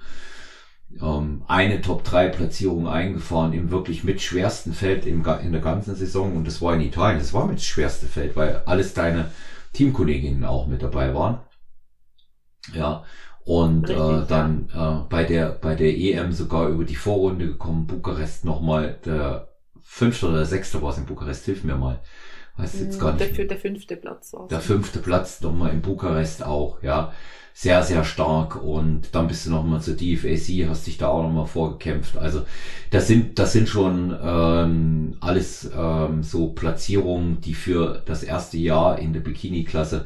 Ähm, 1.01 1.43
eine 1.47 1.81
Top-3-Platzierung 1.81 2.87
eingefahren 2.87 3.53
im 3.53 3.71
wirklich 3.71 4.03
mit 4.03 4.21
schwersten 4.21 4.73
Feld 4.73 5.05
im, 5.05 5.25
in 5.43 5.51
der 5.51 5.61
ganzen 5.61 5.95
Saison 5.95 6.35
und 6.35 6.45
das 6.45 6.61
war 6.61 6.73
in 6.75 6.81
Italien. 6.81 7.19
Das 7.19 7.33
war 7.33 7.47
mit 7.47 7.57
das 7.57 7.65
schwerste 7.65 8.05
Feld, 8.05 8.35
weil 8.35 8.63
alles 8.65 8.93
deine 8.93 9.31
Teamkolleginnen 9.73 10.45
auch 10.45 10.67
mit 10.67 10.83
dabei 10.83 11.13
waren. 11.15 11.39
Ja, 12.73 13.03
und 13.45 13.89
äh, 13.89 13.93
Richtig, 13.93 14.23
äh, 14.23 14.27
dann 14.27 14.69
äh, 14.73 15.09
bei 15.09 15.23
der 15.23 15.49
bei 15.49 15.75
der 15.75 15.97
EM 15.97 16.31
sogar 16.31 16.69
über 16.69 16.85
die 16.85 16.95
Vorrunde 16.95 17.47
gekommen, 17.47 17.87
Bukarest 17.87 18.45
nochmal 18.45 18.99
der 19.05 19.49
fünfte 19.81 20.29
oder 20.29 20.45
sechste 20.45 20.81
war 20.81 20.91
es 20.91 20.97
in 20.97 21.05
Bukarest, 21.05 21.45
hilf 21.45 21.63
mir 21.63 21.75
mal. 21.75 21.99
Weiß 22.55 22.79
jetzt 22.79 22.99
gar 22.99 23.13
nicht. 23.13 23.37
Der, 23.37 23.45
der 23.45 23.57
fünfte 23.57 23.97
Platz. 23.97 24.35
Der 24.49 24.59
fünfte 24.59 24.99
Platz 24.99 25.41
nochmal 25.41 25.71
in 25.71 25.81
Bukarest 25.81 26.45
auch, 26.45 26.81
ja. 26.83 27.11
Sehr, 27.55 27.83
sehr 27.83 28.03
stark 28.03 28.61
und 28.61 29.09
dann 29.13 29.27
bist 29.27 29.45
du 29.45 29.51
nochmal 29.51 29.79
zur 29.79 29.93
DFAC, 29.93 30.67
hast 30.67 30.87
dich 30.87 30.97
da 30.97 31.09
auch 31.09 31.21
nochmal 31.21 31.45
vorgekämpft. 31.45 32.17
Also 32.17 32.41
das 32.89 33.07
sind, 33.07 33.37
das 33.37 33.53
sind 33.53 33.69
schon 33.69 34.15
ähm, 34.23 35.17
alles 35.19 35.69
ähm, 35.77 36.23
so 36.23 36.47
Platzierungen, 36.47 37.41
die 37.41 37.53
für 37.53 38.01
das 38.05 38.23
erste 38.23 38.57
Jahr 38.57 38.97
in 38.97 39.13
der 39.13 39.19
Bikini-Klasse 39.19 40.05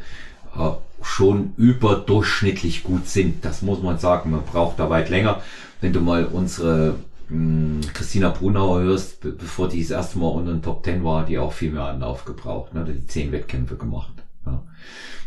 äh, 0.57 0.71
schon 1.01 1.53
überdurchschnittlich 1.57 2.83
gut 2.83 3.07
sind. 3.07 3.45
Das 3.45 3.61
muss 3.61 3.81
man 3.81 3.97
sagen. 3.97 4.31
Man 4.31 4.43
braucht 4.43 4.79
da 4.79 4.89
weit 4.89 5.09
länger. 5.09 5.41
Wenn 5.79 5.93
du 5.93 6.01
mal 6.01 6.25
unsere 6.25 6.95
hm, 7.29 7.81
Christina 7.93 8.29
Brunauer 8.29 8.81
hörst, 8.81 9.21
be 9.21 9.31
bevor 9.31 9.69
die 9.69 9.81
das 9.81 9.91
erste 9.91 10.19
Mal 10.19 10.27
unter 10.27 10.51
den 10.51 10.61
Top 10.61 10.83
Ten 10.83 11.03
war, 11.03 11.25
die 11.25 11.37
auch 11.37 11.53
viel 11.53 11.71
mehr 11.71 11.85
Anlauf 11.85 12.25
gebraucht. 12.25 12.73
Ne? 12.73 12.85
Die 12.85 13.07
zehn 13.07 13.31
Wettkämpfe 13.31 13.75
gemacht. 13.75 14.11
Ja. 14.47 14.63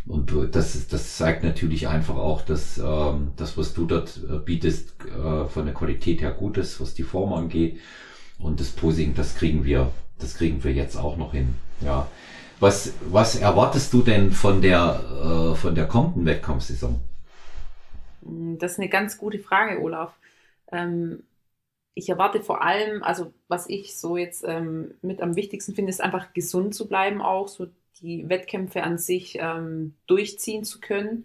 Und 0.07 0.35
das, 0.53 0.89
das 0.89 1.17
zeigt 1.17 1.45
natürlich 1.45 1.89
einfach 1.89 2.17
auch, 2.17 2.43
dass 2.43 2.79
ähm, 2.79 3.33
das, 3.37 3.57
was 3.59 3.75
du 3.75 3.85
dort 3.85 4.21
äh, 4.29 4.39
bietest, 4.39 4.95
äh, 5.05 5.45
von 5.47 5.67
der 5.67 5.75
Qualität 5.75 6.23
her 6.23 6.33
gut 6.33 6.57
ist, 6.57 6.81
was 6.81 6.95
die 6.95 7.03
Form 7.03 7.33
angeht. 7.33 7.79
Und 8.39 8.61
das 8.61 8.71
Posing, 8.71 9.15
das 9.15 9.35
kriegen 9.35 9.65
wir, 9.65 9.93
das 10.19 10.35
kriegen 10.35 10.65
wir 10.65 10.73
jetzt 10.73 10.97
auch 10.97 11.17
noch 11.17 11.33
hin. 11.33 11.55
Ja. 11.83 12.09
Was, 12.59 12.95
was 13.11 13.37
erwartest 13.37 13.93
du 13.93 14.03
denn 14.03 14.33
von 14.33 14.63
der, 14.63 15.01
äh, 15.23 15.55
von 15.55 15.75
der 15.75 15.87
kommenden 15.87 16.27
Wettkampfsaison? 16.27 17.01
Das 18.23 18.73
ist 18.73 18.79
eine 18.79 18.89
ganz 18.89 19.19
gute 19.19 19.39
Frage, 19.39 19.81
Olaf. 19.81 20.13
Ähm, 20.73 21.23
ich 21.95 22.09
erwarte 22.09 22.41
vor 22.41 22.63
allem, 22.63 23.03
also 23.03 23.33
was 23.49 23.69
ich 23.69 23.99
so 23.99 24.17
jetzt 24.17 24.45
ähm, 24.47 24.95
mit 25.03 25.21
am 25.21 25.37
wichtigsten 25.37 25.75
finde, 25.75 25.91
ist 25.91 26.01
einfach 26.01 26.33
gesund 26.33 26.75
zu 26.75 26.89
bleiben, 26.89 27.21
auch 27.21 27.49
so 27.49 27.67
die 28.01 28.29
Wettkämpfe 28.29 28.83
an 28.83 28.99
sich 28.99 29.39
ähm, 29.41 29.95
durchziehen 30.07 30.65
zu 30.65 30.81
können. 30.81 31.25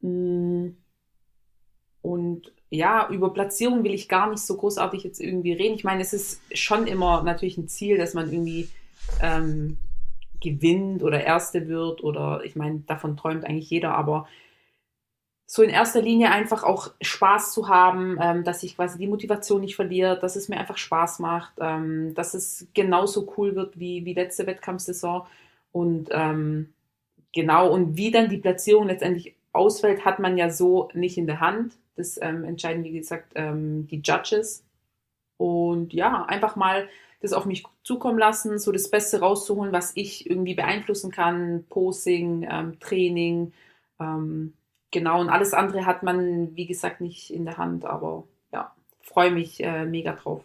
Mm. 0.00 0.76
Und 2.02 2.52
ja, 2.68 3.08
über 3.08 3.32
Platzierung 3.32 3.82
will 3.82 3.94
ich 3.94 4.08
gar 4.08 4.28
nicht 4.28 4.42
so 4.42 4.56
großartig 4.56 5.04
jetzt 5.04 5.20
irgendwie 5.20 5.52
reden. 5.52 5.74
Ich 5.74 5.84
meine, 5.84 6.02
es 6.02 6.12
ist 6.12 6.42
schon 6.52 6.86
immer 6.86 7.22
natürlich 7.22 7.56
ein 7.56 7.68
Ziel, 7.68 7.96
dass 7.96 8.12
man 8.12 8.30
irgendwie 8.30 8.68
ähm, 9.22 9.78
gewinnt 10.40 11.02
oder 11.02 11.24
Erste 11.24 11.68
wird 11.68 12.04
oder 12.04 12.42
ich 12.44 12.56
meine, 12.56 12.80
davon 12.80 13.16
träumt 13.16 13.44
eigentlich 13.44 13.70
jeder, 13.70 13.94
aber 13.96 14.26
so 15.46 15.62
in 15.62 15.70
erster 15.70 16.02
Linie 16.02 16.30
einfach 16.30 16.64
auch 16.64 16.90
Spaß 17.00 17.52
zu 17.52 17.68
haben, 17.68 18.18
ähm, 18.20 18.44
dass 18.44 18.62
ich 18.62 18.76
quasi 18.76 18.98
die 18.98 19.06
Motivation 19.06 19.60
nicht 19.60 19.76
verliere, 19.76 20.18
dass 20.18 20.36
es 20.36 20.48
mir 20.48 20.58
einfach 20.58 20.78
Spaß 20.78 21.18
macht, 21.18 21.52
ähm, 21.60 22.14
dass 22.14 22.34
es 22.34 22.66
genauso 22.74 23.32
cool 23.36 23.54
wird 23.54 23.78
wie, 23.78 24.04
wie 24.04 24.14
letzte 24.14 24.46
Wettkampfsaison 24.46 25.26
und 25.74 26.08
ähm, 26.12 26.72
genau 27.32 27.68
und 27.68 27.96
wie 27.96 28.12
dann 28.12 28.28
die 28.28 28.38
Platzierung 28.38 28.86
letztendlich 28.86 29.34
ausfällt, 29.52 30.04
hat 30.04 30.20
man 30.20 30.38
ja 30.38 30.48
so 30.48 30.88
nicht 30.94 31.18
in 31.18 31.26
der 31.26 31.40
Hand. 31.40 31.74
Das 31.96 32.16
ähm, 32.22 32.44
entscheiden, 32.44 32.84
wie 32.84 32.92
gesagt, 32.92 33.32
ähm, 33.34 33.88
die 33.88 34.00
Judges. 34.00 34.64
Und 35.36 35.92
ja, 35.92 36.24
einfach 36.26 36.54
mal 36.54 36.88
das 37.20 37.32
auf 37.32 37.44
mich 37.44 37.64
zukommen 37.82 38.18
lassen, 38.18 38.58
so 38.60 38.70
das 38.70 38.88
Beste 38.88 39.18
rauszuholen, 39.18 39.72
was 39.72 39.92
ich 39.96 40.30
irgendwie 40.30 40.54
beeinflussen 40.54 41.10
kann, 41.10 41.64
Posing, 41.68 42.46
ähm, 42.48 42.78
Training, 42.78 43.52
ähm, 43.98 44.52
genau, 44.92 45.20
und 45.20 45.28
alles 45.28 45.54
andere 45.54 45.86
hat 45.86 46.04
man, 46.04 46.54
wie 46.54 46.66
gesagt, 46.66 47.00
nicht 47.00 47.32
in 47.32 47.44
der 47.44 47.56
Hand, 47.56 47.84
aber 47.84 48.24
ja, 48.52 48.72
freue 49.00 49.32
mich 49.32 49.62
äh, 49.64 49.86
mega 49.86 50.12
drauf. 50.12 50.44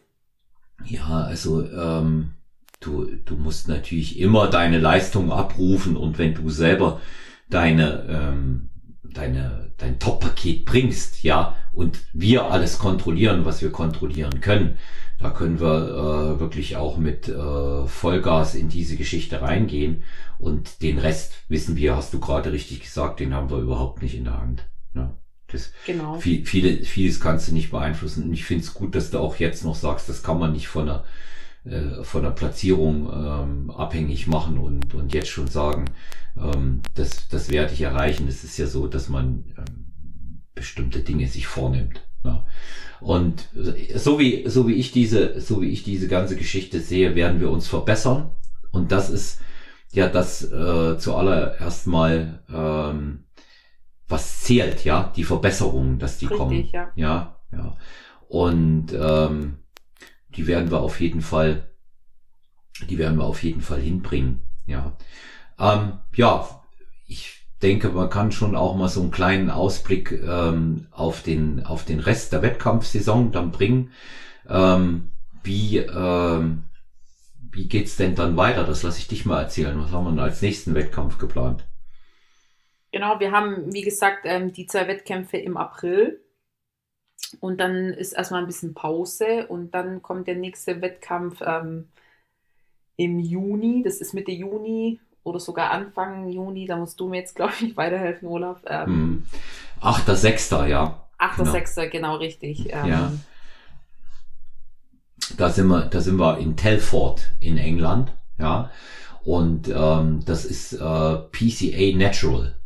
Ja, 0.86 1.25
also 1.27 1.63
ähm, 1.63 2.33
du, 2.79 3.05
du 3.25 3.36
musst 3.36 3.67
natürlich 3.67 4.19
immer 4.19 4.48
deine 4.48 4.79
Leistung 4.79 5.31
abrufen 5.31 5.98
und 5.98 6.17
wenn 6.17 6.33
du 6.33 6.50
selber 6.50 7.01
deine, 7.50 8.05
ähm, 8.09 8.69
deine, 9.03 9.71
dein 9.77 10.00
Top-Paket 10.00 10.65
bringst, 10.65 11.24
ja, 11.24 11.55
und 11.74 12.00
wir 12.13 12.45
alles 12.45 12.79
kontrollieren, 12.79 13.45
was 13.45 13.62
wir 13.62 13.71
kontrollieren 13.71 14.41
können, 14.41 14.77
da 15.19 15.29
können 15.31 15.59
wir 15.59 16.36
äh, 16.38 16.39
wirklich 16.39 16.77
auch 16.77 16.98
mit 16.98 17.27
äh, 17.27 17.88
Vollgas 17.88 18.55
in 18.55 18.69
diese 18.69 18.95
Geschichte 18.95 19.41
reingehen. 19.41 20.03
Und 20.38 20.81
den 20.81 20.98
Rest 20.98 21.33
wissen 21.50 21.75
wir, 21.75 21.98
hast 21.98 22.13
du 22.13 22.21
gerade 22.21 22.53
richtig 22.53 22.79
gesagt, 22.81 23.19
den 23.19 23.33
haben 23.33 23.50
wir 23.50 23.57
überhaupt 23.57 24.01
nicht 24.01 24.15
in 24.15 24.24
der 24.24 24.39
Hand. 24.39 24.63
Ja. 24.95 25.13
Das, 25.51 25.74
genau. 25.86 26.19
Viel, 26.19 26.45
viele, 26.45 26.86
vieles 26.86 27.19
kannst 27.19 27.50
du 27.50 27.53
nicht 27.53 27.71
beeinflussen. 27.71 28.24
Und 28.24 28.33
ich 28.33 28.45
finde 28.45 28.63
es 28.63 28.74
gut, 28.74 28.95
dass 28.95 29.12
du 29.12 29.19
auch 29.19 29.36
jetzt 29.38 29.65
noch 29.65 29.75
sagst, 29.75 30.07
das 30.07 30.24
kann 30.24 30.39
man 30.39 30.53
nicht 30.53 30.69
von 30.69 30.86
der, 30.86 31.03
äh, 31.66 32.04
von 32.04 32.24
der 32.24 32.32
Platzierung 32.32 33.10
ähm, 33.12 33.72
abhängig 33.72 34.28
machen 34.28 34.58
und, 34.58 34.94
und 34.94 35.13
jetzt 35.13 35.30
schon 35.30 35.48
sagen, 35.48 35.86
ähm, 36.38 36.82
das, 36.96 37.28
das 37.30 37.50
werde 37.50 37.74
ich 37.74 37.82
erreichen. 37.82 38.28
Es 38.28 38.44
ist 38.44 38.58
ja 38.58 38.68
so, 38.68 38.88
dass 38.88 39.10
man 39.10 39.44
ähm, 39.58 40.42
bestimmte 40.56 41.00
Dinge 41.00 41.28
sich 41.28 41.48
vornimmt. 41.48 42.01
Ja. 42.24 42.46
Und 43.01 43.48
so 43.96 44.20
wie, 44.20 44.48
so 44.50 44.68
wie 44.68 44.74
ich 44.74 44.92
diese, 44.92 45.39
so 45.39 45.62
wie 45.62 45.70
ich 45.70 45.84
diese 45.84 46.08
ganze 46.08 46.36
Geschichte 46.36 46.82
sehe, 46.82 47.16
werden 47.16 47.39
wir 47.39 47.50
uns 47.50 47.68
verbessern. 47.68 48.32
Und 48.72 48.92
das 48.92 49.10
ist 49.10 49.39
ja 49.92 50.08
das 50.08 50.44
äh, 50.44 50.98
zuallererst 50.98 51.88
mal, 51.88 52.44
ähm, 52.54 53.24
was 54.08 54.42
zählt, 54.42 54.84
ja, 54.86 55.12
die 55.16 55.24
Verbesserungen, 55.24 56.00
dass 56.00 56.18
die 56.18 56.25
Richtig, 56.25 56.38
kommen. 56.38 56.70
Ja. 56.72 56.92
ja, 56.96 57.36
ja. 57.51 57.78
Und 58.28 58.88
ähm, 58.94 59.58
die 60.36 60.48
werden 60.48 60.71
wir 60.71 60.79
auf 60.79 61.00
jeden 61.00 61.21
Fall, 61.21 61.69
die 62.88 62.98
werden 62.98 63.17
wir 63.17 63.25
auf 63.25 63.43
jeden 63.43 63.62
Fall 63.62 63.79
hinbringen. 63.79 64.41
Ja, 64.65 64.95
ähm, 65.59 66.00
ja, 66.13 66.63
ich 67.07 67.39
denke, 67.62 67.89
man 67.89 68.09
kann 68.09 68.31
schon 68.31 68.55
auch 68.55 68.75
mal 68.75 68.88
so 68.88 69.01
einen 69.01 69.12
kleinen 69.12 69.50
Ausblick 69.50 70.12
ähm, 70.12 70.88
auf, 70.91 71.24
den, 71.24 71.65
auf 71.65 71.83
den 71.86 72.00
Rest 72.00 72.31
der 72.31 72.41
Wettkampfsaison 72.41 73.31
dann 73.31 73.51
bringen. 73.51 73.91
Ähm, 74.48 75.12
wie, 75.43 75.77
ähm, 75.77 76.63
wie 77.51 77.67
geht's 77.67 77.98
denn 77.98 78.15
dann 78.15 78.38
weiter? 78.38 78.63
Das 78.63 78.83
lasse 78.83 79.00
ich 79.00 79.07
dich 79.07 79.25
mal 79.25 79.41
erzählen. 79.41 79.79
Was 79.81 79.91
haben 79.91 80.05
wir 80.05 80.12
denn 80.12 80.19
als 80.19 80.41
nächsten 80.41 80.75
Wettkampf 80.75 81.17
geplant? 81.17 81.65
Genau, 82.91 83.19
wir 83.19 83.31
haben, 83.31 83.74
wie 83.74 83.81
gesagt, 83.81 84.21
ähm, 84.24 84.53
die 84.53 84.65
zwei 84.65 84.88
Wettkämpfe 84.88 85.38
im 85.38 85.57
April. 85.57 86.21
Und 87.40 87.60
dann 87.60 87.94
ist 87.94 88.14
erstmal 88.14 88.42
ein 88.42 88.48
bisschen 88.48 88.74
Pause 88.74 89.48
und 89.48 89.76
dann 89.76 90.02
kommt 90.02 90.28
der 90.28 90.36
nächste 90.36 90.82
Wettkampf 90.82 91.42
ähm, 91.46 91.90
im 92.96 93.20
Juni. 93.20 93.84
Das 93.84 93.98
ist 93.98 94.14
Mitte 94.14 94.32
Juni 94.32 95.00
oder 95.24 95.40
sogar 95.40 95.72
Anfang 95.72 96.30
Juni, 96.30 96.66
da 96.66 96.78
musst 96.78 97.00
du 97.00 97.08
mir 97.08 97.18
jetzt, 97.18 97.36
glaube 97.36 97.54
ich, 97.62 97.78
weiterhelfen, 97.78 98.28
Olaf. 98.28 98.62
Ähm, 98.68 99.26
8.6., 99.82 100.64
hm. 100.64 100.70
ja. 100.70 101.08
8.6., 101.20 101.76
genau. 101.76 101.90
genau 101.90 102.16
richtig. 102.16 102.74
Ähm, 102.74 102.86
ja. 102.86 103.12
Da 105.38 105.50
sind 105.50 105.68
wir, 105.68 105.86
da 105.86 106.02
sind 106.02 106.18
wir 106.18 106.38
in 106.40 106.56
Telford 106.56 107.32
in 107.40 107.58
England, 107.58 108.12
ja. 108.38 108.72
Und 109.24 109.68
ähm, 109.68 110.24
das 110.26 110.46
ist 110.46 110.74
äh, 110.74 110.78
PCA 110.78 111.98
Natural. 111.98 112.59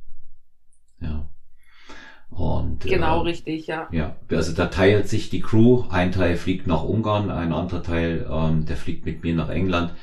Und, 2.36 2.82
genau, 2.82 3.20
äh, 3.20 3.30
richtig, 3.30 3.68
ja. 3.68 3.88
Ja, 3.92 4.16
also 4.30 4.54
da 4.54 4.68
teilt 4.68 5.08
sich 5.08 5.30
die 5.30 5.42
Crew. 5.42 5.84
Ein 5.90 6.12
Teil 6.12 6.36
fliegt 6.36 6.68
nach 6.68 6.84
Ungarn, 6.84 7.30
ein 7.30 7.54
anderer 7.54 7.84
Teil, 7.84 8.28
ähm, 8.30 8.66
der 8.66 8.76
fliegt 8.76 9.06
mit 9.06 9.24
mir 9.24 9.36
nach 9.36 9.50
England. 9.50 9.94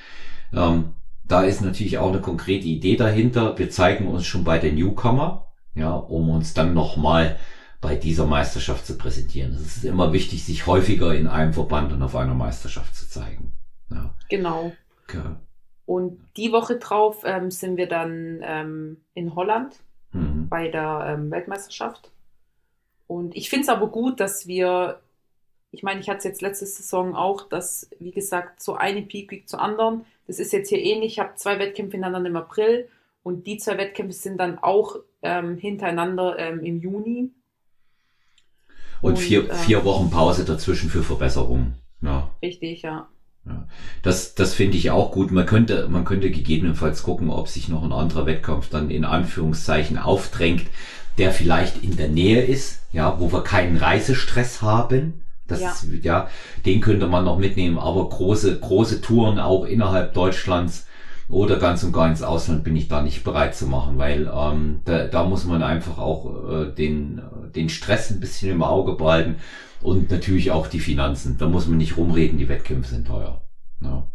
Ähm, 0.52 0.92
da 1.24 1.42
ist 1.42 1.60
natürlich 1.60 1.98
auch 1.98 2.10
eine 2.10 2.20
konkrete 2.20 2.66
Idee 2.66 2.96
dahinter. 2.96 3.58
Wir 3.58 3.70
zeigen 3.70 4.08
uns 4.08 4.26
schon 4.26 4.44
bei 4.44 4.58
der 4.58 4.72
Newcomer, 4.72 5.46
ja, 5.74 5.94
um 5.94 6.28
uns 6.28 6.54
dann 6.54 6.74
nochmal 6.74 7.36
bei 7.80 7.96
dieser 7.96 8.26
Meisterschaft 8.26 8.86
zu 8.86 8.98
präsentieren. 8.98 9.52
Es 9.52 9.76
ist 9.76 9.84
immer 9.84 10.12
wichtig, 10.12 10.44
sich 10.44 10.66
häufiger 10.66 11.14
in 11.14 11.26
einem 11.26 11.52
Verband 11.52 11.92
und 11.92 12.02
auf 12.02 12.16
einer 12.16 12.34
Meisterschaft 12.34 12.94
zu 12.94 13.08
zeigen. 13.08 13.52
Ja. 13.90 14.14
Genau. 14.28 14.72
Okay. 15.04 15.36
Und 15.86 16.20
die 16.36 16.52
Woche 16.52 16.76
drauf 16.76 17.22
ähm, 17.24 17.50
sind 17.50 17.76
wir 17.76 17.88
dann 17.88 18.40
ähm, 18.42 18.98
in 19.14 19.34
Holland 19.34 19.80
mhm. 20.12 20.48
bei 20.48 20.68
der 20.68 21.04
ähm, 21.08 21.30
Weltmeisterschaft. 21.30 22.12
Und 23.10 23.34
ich 23.34 23.50
finde 23.50 23.64
es 23.64 23.68
aber 23.68 23.88
gut, 23.88 24.20
dass 24.20 24.46
wir, 24.46 25.00
ich 25.72 25.82
meine, 25.82 25.98
ich 25.98 26.08
hatte 26.08 26.18
es 26.18 26.24
jetzt 26.24 26.42
letzte 26.42 26.64
Saison 26.64 27.16
auch, 27.16 27.48
dass, 27.48 27.90
wie 27.98 28.12
gesagt, 28.12 28.62
so 28.62 28.76
eine 28.76 29.02
Peak 29.02 29.32
Week 29.32 29.48
zur 29.48 29.60
anderen, 29.60 30.04
das 30.28 30.38
ist 30.38 30.52
jetzt 30.52 30.68
hier 30.68 30.78
ähnlich. 30.78 31.14
Ich 31.14 31.18
habe 31.18 31.34
zwei 31.34 31.58
Wettkämpfe 31.58 31.94
hintereinander 31.96 32.30
im 32.30 32.36
April 32.36 32.88
und 33.24 33.48
die 33.48 33.56
zwei 33.56 33.78
Wettkämpfe 33.78 34.12
sind 34.12 34.38
dann 34.38 34.60
auch 34.60 34.94
ähm, 35.22 35.56
hintereinander 35.56 36.38
ähm, 36.38 36.60
im 36.62 36.78
Juni. 36.80 37.32
Und, 39.02 39.14
und 39.14 39.18
vier, 39.18 39.50
ähm, 39.50 39.56
vier 39.56 39.84
Wochen 39.84 40.08
Pause 40.12 40.44
dazwischen 40.44 40.88
für 40.88 41.02
Verbesserungen. 41.02 41.74
Ja. 42.02 42.30
Richtig, 42.40 42.82
ja. 42.82 43.08
ja. 43.44 43.66
Das, 44.04 44.36
das 44.36 44.54
finde 44.54 44.76
ich 44.76 44.92
auch 44.92 45.10
gut. 45.10 45.32
Man 45.32 45.46
könnte, 45.46 45.88
man 45.88 46.04
könnte 46.04 46.30
gegebenenfalls 46.30 47.02
gucken, 47.02 47.28
ob 47.30 47.48
sich 47.48 47.68
noch 47.68 47.82
ein 47.82 47.92
anderer 47.92 48.26
Wettkampf 48.26 48.70
dann 48.70 48.88
in 48.88 49.04
Anführungszeichen 49.04 49.98
aufdrängt, 49.98 50.68
der 51.18 51.32
vielleicht 51.32 51.82
in 51.82 51.96
der 51.96 52.08
Nähe 52.08 52.42
ist, 52.42 52.80
ja, 52.92 53.18
wo 53.18 53.32
wir 53.32 53.42
keinen 53.42 53.76
Reisestress 53.76 54.62
haben. 54.62 55.22
Das 55.46 55.60
Ja. 55.60 55.70
ist, 55.70 55.84
ja, 56.04 56.28
den 56.64 56.80
könnte 56.80 57.06
man 57.08 57.24
noch 57.24 57.36
mitnehmen, 57.38 57.78
aber 57.78 58.08
große, 58.08 58.60
große 58.60 59.00
Touren 59.00 59.38
auch 59.38 59.64
innerhalb 59.64 60.14
Deutschlands 60.14 60.86
oder 61.28 61.58
ganz 61.58 61.82
und 61.84 61.92
gar 61.92 62.08
ins 62.08 62.22
Ausland 62.22 62.64
bin 62.64 62.76
ich 62.76 62.88
da 62.88 63.02
nicht 63.02 63.22
bereit 63.24 63.54
zu 63.54 63.66
machen, 63.66 63.98
weil 63.98 64.30
ähm, 64.32 64.80
da, 64.84 65.06
da 65.06 65.24
muss 65.24 65.44
man 65.44 65.62
einfach 65.62 65.98
auch 65.98 66.48
äh, 66.50 66.72
den, 66.74 67.20
den 67.54 67.68
Stress 67.68 68.10
ein 68.10 68.20
bisschen 68.20 68.50
im 68.50 68.62
Auge 68.62 68.94
behalten 68.94 69.36
und 69.80 70.10
natürlich 70.10 70.50
auch 70.50 70.66
die 70.66 70.80
Finanzen. 70.80 71.36
Da 71.38 71.48
muss 71.48 71.66
man 71.68 71.78
nicht 71.78 71.96
rumreden, 71.96 72.38
die 72.38 72.48
Wettkämpfe 72.48 72.90
sind 72.90 73.06
teuer. 73.06 73.42
Ja, 73.80 74.10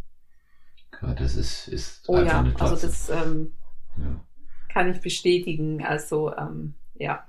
ja 1.02 1.14
das 1.14 1.36
ist, 1.36 1.68
ist 1.68 2.08
Oh 2.08 2.16
einfach 2.16 2.34
ja, 2.34 2.40
eine 2.40 2.54
also 2.60 2.76
Tatsache. 2.76 2.88
das 2.88 3.10
ähm, 3.10 3.52
ja. 3.98 4.26
kann 4.70 4.92
ich 4.92 5.02
bestätigen. 5.02 5.84
Also 5.84 6.34
ähm, 6.36 6.76
ja. 6.98 7.24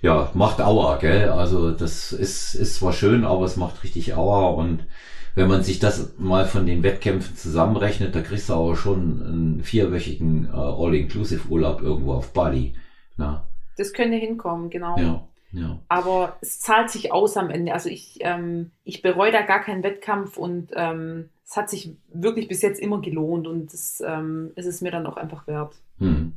Ja, 0.00 0.30
macht 0.34 0.60
Aua, 0.60 0.96
gell? 0.96 1.28
Also 1.28 1.72
das 1.72 2.12
ist, 2.12 2.54
ist 2.54 2.76
zwar 2.76 2.92
schön, 2.92 3.24
aber 3.24 3.44
es 3.44 3.56
macht 3.56 3.84
richtig 3.84 4.14
Aua 4.14 4.48
und 4.48 4.86
wenn 5.34 5.48
man 5.48 5.62
sich 5.62 5.78
das 5.78 6.18
mal 6.18 6.46
von 6.46 6.66
den 6.66 6.82
Wettkämpfen 6.82 7.36
zusammenrechnet, 7.36 8.14
da 8.14 8.20
kriegst 8.20 8.48
du 8.48 8.54
aber 8.54 8.76
schon 8.76 9.22
einen 9.22 9.62
vierwöchigen 9.62 10.46
äh, 10.46 10.56
All-Inclusive-Urlaub 10.56 11.80
irgendwo 11.80 12.12
auf 12.12 12.32
Bali. 12.32 12.74
Na, 13.16 13.46
Das 13.76 13.92
könnte 13.92 14.16
hinkommen, 14.16 14.68
genau. 14.68 14.98
ja, 14.98 15.26
ja. 15.52 15.78
Aber 15.88 16.36
es 16.40 16.60
zahlt 16.60 16.90
sich 16.90 17.12
aus 17.12 17.36
am 17.36 17.50
Ende. 17.50 17.72
Also 17.72 17.88
ich, 17.88 18.18
ähm, 18.20 18.72
ich 18.84 19.00
bereue 19.00 19.32
da 19.32 19.42
gar 19.42 19.60
keinen 19.60 19.82
Wettkampf 19.82 20.36
und 20.36 20.70
ähm, 20.74 21.30
es 21.46 21.56
hat 21.56 21.70
sich 21.70 21.96
wirklich 22.12 22.48
bis 22.48 22.62
jetzt 22.62 22.80
immer 22.80 23.00
gelohnt 23.00 23.46
und 23.46 23.72
das 23.72 24.02
ähm, 24.06 24.52
ist 24.56 24.66
es 24.66 24.80
mir 24.80 24.90
dann 24.90 25.06
auch 25.06 25.16
einfach 25.16 25.46
wert. 25.46 25.74
Hm. 25.98 26.34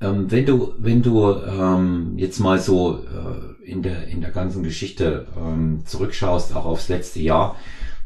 Ähm, 0.00 0.30
wenn 0.30 0.46
du, 0.46 0.74
wenn 0.78 1.02
du 1.02 1.34
ähm, 1.34 2.14
jetzt 2.16 2.40
mal 2.40 2.58
so 2.58 2.98
äh, 2.98 3.70
in 3.70 3.82
der 3.82 4.08
in 4.08 4.20
der 4.20 4.30
ganzen 4.30 4.62
Geschichte 4.62 5.26
ähm, 5.36 5.82
zurückschaust, 5.84 6.54
auch 6.54 6.64
aufs 6.64 6.88
letzte 6.88 7.20
Jahr, 7.20 7.56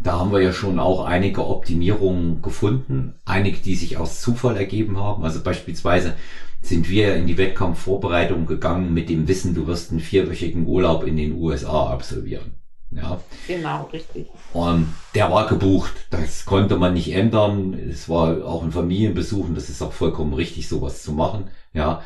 da 0.03 0.19
haben 0.19 0.33
wir 0.33 0.43
ja 0.43 0.53
schon 0.53 0.79
auch 0.79 1.05
einige 1.05 1.47
Optimierungen 1.47 2.43
gefunden, 2.43 3.15
einige, 3.25 3.59
die 3.59 3.75
sich 3.75 3.97
aus 3.97 4.21
Zufall 4.21 4.57
ergeben 4.57 4.99
haben. 4.99 5.25
Also 5.25 5.43
beispielsweise 5.43 6.15
sind 6.63 6.89
wir 6.89 7.15
in 7.15 7.27
die 7.27 7.39
Wettkampfvorbereitung 7.39 8.47
gegangen 8.47 8.93
mit 8.93 9.09
dem 9.09 9.29
Wissen, 9.29 9.55
du 9.55 9.67
wirst 9.67 9.91
einen 9.91 10.01
vierwöchigen 10.01 10.67
Urlaub 10.67 11.05
in 11.05 11.17
den 11.17 11.35
USA 11.35 11.91
absolvieren. 11.91 12.55
Ja, 12.95 13.19
Genau, 13.49 13.89
richtig. 13.93 14.27
und 14.53 14.87
der 15.15 15.31
war 15.31 15.47
gebucht. 15.49 15.93
Das 16.11 16.45
konnte 16.45 16.77
man 16.77 16.95
nicht 16.95 17.13
ändern. 17.13 17.75
Es 17.91 18.09
war 18.09 18.45
auch 18.45 18.63
ein 18.63 18.73
Familienbesuch 18.73 19.49
und 19.49 19.57
das 19.57 19.69
ist 19.69 19.83
auch 19.83 19.93
vollkommen 19.93 20.33
richtig, 20.35 20.69
sowas 20.69 21.03
zu 21.03 21.13
machen. 21.13 21.49
Ja, 21.73 22.03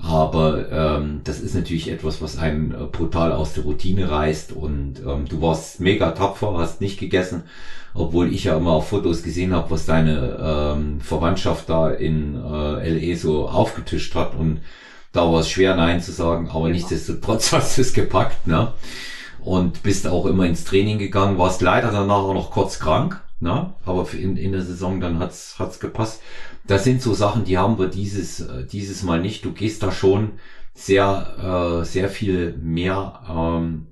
aber 0.00 0.70
ähm, 0.72 1.20
das 1.24 1.40
ist 1.40 1.54
natürlich 1.54 1.88
etwas, 1.90 2.20
was 2.22 2.38
einen 2.38 2.72
äh, 2.72 2.84
brutal 2.90 3.30
aus 3.32 3.52
der 3.52 3.64
Routine 3.64 4.10
reißt. 4.10 4.52
Und 4.52 5.00
ähm, 5.06 5.26
du 5.28 5.40
warst 5.40 5.80
mega 5.80 6.10
tapfer, 6.12 6.54
hast 6.58 6.80
nicht 6.80 6.98
gegessen, 6.98 7.44
obwohl 7.94 8.32
ich 8.32 8.44
ja 8.44 8.56
immer 8.56 8.72
auf 8.72 8.88
Fotos 8.88 9.22
gesehen 9.22 9.52
habe, 9.54 9.70
was 9.70 9.86
deine 9.86 10.38
ähm, 10.76 11.00
Verwandtschaft 11.00 11.68
da 11.68 11.90
in 11.90 12.34
äh, 12.34 12.88
LE 12.88 13.16
so 13.16 13.48
aufgetischt 13.48 14.14
hat. 14.16 14.34
Und 14.34 14.60
da 15.12 15.30
war 15.30 15.40
es 15.40 15.50
schwer, 15.50 15.76
Nein 15.76 16.00
zu 16.00 16.10
sagen. 16.10 16.48
Aber 16.48 16.62
Genau. 16.64 16.72
nichtsdestotrotz 16.74 17.52
hast 17.52 17.76
du 17.76 17.82
es 17.82 17.92
gepackt, 17.92 18.46
ne? 18.46 18.72
Und 19.44 19.82
bist 19.82 20.06
auch 20.06 20.26
immer 20.26 20.46
ins 20.46 20.64
Training 20.64 20.98
gegangen, 20.98 21.38
warst 21.38 21.62
leider 21.62 21.90
danach 21.90 22.22
auch 22.22 22.34
noch 22.34 22.50
kurz 22.50 22.78
krank, 22.78 23.22
ne? 23.40 23.74
aber 23.84 24.06
in, 24.12 24.36
in 24.36 24.52
der 24.52 24.62
Saison 24.62 25.00
dann 25.00 25.18
hat's 25.18 25.58
hat's 25.58 25.80
gepasst. 25.80 26.22
Das 26.66 26.84
sind 26.84 27.02
so 27.02 27.14
Sachen, 27.14 27.44
die 27.44 27.58
haben 27.58 27.78
wir 27.78 27.88
dieses 27.88 28.40
äh, 28.40 28.64
dieses 28.66 29.02
Mal 29.02 29.20
nicht. 29.20 29.44
Du 29.44 29.52
gehst 29.52 29.82
da 29.82 29.90
schon 29.90 30.38
sehr 30.74 31.80
äh, 31.82 31.84
sehr 31.84 32.08
viel 32.08 32.56
mehr 32.58 33.22
ähm, 33.28 33.88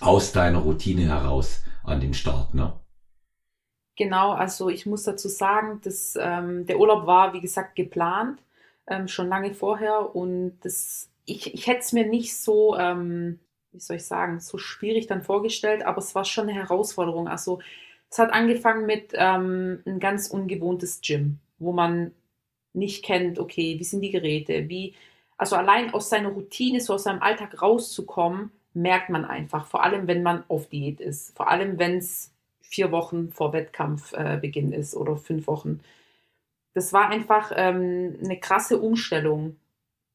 aus 0.00 0.32
deiner 0.32 0.58
Routine 0.58 1.02
heraus 1.02 1.62
an 1.84 2.00
den 2.00 2.14
Start, 2.14 2.54
ne? 2.54 2.72
Genau, 3.96 4.32
also 4.32 4.68
ich 4.68 4.86
muss 4.86 5.04
dazu 5.04 5.28
sagen, 5.28 5.80
dass 5.84 6.18
ähm, 6.18 6.66
der 6.66 6.78
Urlaub 6.78 7.06
war, 7.06 7.34
wie 7.34 7.40
gesagt, 7.40 7.76
geplant, 7.76 8.40
ähm, 8.86 9.06
schon 9.06 9.28
lange 9.28 9.52
vorher 9.52 10.14
und 10.16 10.58
das, 10.62 11.10
ich, 11.26 11.52
ich 11.52 11.66
hätte 11.66 11.80
es 11.80 11.92
mir 11.92 12.06
nicht 12.06 12.36
so, 12.36 12.76
ähm, 12.76 13.38
wie 13.72 13.80
soll 13.80 13.96
ich 13.96 14.06
sagen, 14.06 14.40
so 14.40 14.58
schwierig 14.58 15.06
dann 15.06 15.22
vorgestellt, 15.22 15.84
aber 15.84 15.98
es 15.98 16.14
war 16.14 16.24
schon 16.24 16.48
eine 16.48 16.58
Herausforderung. 16.58 17.28
Also 17.28 17.60
es 18.10 18.18
hat 18.18 18.32
angefangen 18.32 18.86
mit 18.86 19.12
ähm, 19.14 19.82
ein 19.86 19.98
ganz 19.98 20.28
ungewohntes 20.28 21.00
Gym, 21.00 21.38
wo 21.58 21.72
man 21.72 22.12
nicht 22.74 23.04
kennt, 23.04 23.38
okay, 23.38 23.78
wie 23.78 23.84
sind 23.84 24.02
die 24.02 24.10
Geräte, 24.10 24.68
wie, 24.68 24.94
also 25.36 25.56
allein 25.56 25.92
aus 25.94 26.10
seiner 26.10 26.30
Routine, 26.30 26.80
so 26.80 26.94
aus 26.94 27.04
seinem 27.04 27.22
Alltag 27.22 27.60
rauszukommen, 27.60 28.50
merkt 28.74 29.10
man 29.10 29.24
einfach, 29.24 29.66
vor 29.66 29.82
allem 29.82 30.06
wenn 30.06 30.22
man 30.22 30.44
auf 30.48 30.68
Diät 30.68 31.00
ist, 31.00 31.36
vor 31.36 31.48
allem 31.48 31.78
wenn 31.78 31.98
es 31.98 32.32
vier 32.60 32.90
Wochen 32.90 33.30
vor 33.30 33.52
Wettkampfbeginn 33.52 34.72
äh, 34.72 34.78
ist 34.78 34.96
oder 34.96 35.16
fünf 35.16 35.46
Wochen. 35.46 35.80
Das 36.74 36.92
war 36.94 37.10
einfach 37.10 37.52
ähm, 37.54 38.16
eine 38.24 38.40
krasse 38.40 38.78
Umstellung. 38.78 39.56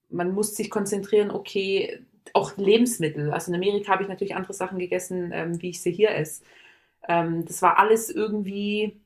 Man 0.10 0.34
muss 0.34 0.56
sich 0.56 0.72
konzentrieren, 0.72 1.30
okay, 1.30 2.00
auch 2.34 2.58
Lebensmittel. 2.58 3.32
Also 3.32 3.52
in 3.52 3.56
Amerika 3.56 3.92
habe 3.92 4.04
ich 4.04 4.10
natürlich 4.10 4.36
andere 4.36 4.54
Sachen 4.54 4.80
gegessen, 4.80 5.32
ähm, 5.34 5.62
wie 5.62 5.70
ich 5.70 5.82
sie 5.82 5.92
hier 5.92 6.12
esse. 6.12 6.44
Ähm, 7.08 7.46
das 7.46 7.62
war 7.62 7.78
alles 7.80 8.10
irgendwie 8.10 9.00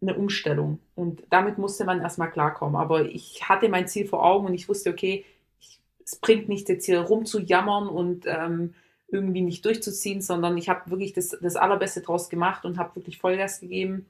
eine 0.00 0.14
Umstellung. 0.14 0.80
Und 0.94 1.22
damit 1.30 1.58
musste 1.58 1.84
man 1.84 2.00
erstmal 2.00 2.30
klarkommen. 2.30 2.76
Aber 2.76 3.04
ich 3.04 3.48
hatte 3.48 3.68
mein 3.68 3.88
Ziel 3.88 4.06
vor 4.06 4.24
Augen 4.24 4.46
und 4.46 4.54
ich 4.54 4.68
wusste, 4.68 4.90
okay, 4.90 5.24
ich, 5.60 5.80
es 6.04 6.16
bringt 6.16 6.48
nichts 6.48 6.68
jetzt 6.68 6.86
hier 6.86 7.00
rumzujammern 7.00 7.88
und 7.88 8.26
ähm, 8.26 8.74
irgendwie 9.08 9.42
nicht 9.42 9.64
durchzuziehen, 9.64 10.20
sondern 10.20 10.56
ich 10.58 10.68
habe 10.68 10.90
wirklich 10.90 11.12
das, 11.12 11.36
das 11.40 11.56
Allerbeste 11.56 12.02
draus 12.02 12.28
gemacht 12.28 12.64
und 12.64 12.78
habe 12.78 12.96
wirklich 12.96 13.18
Vollgas 13.18 13.60
gegeben. 13.60 14.06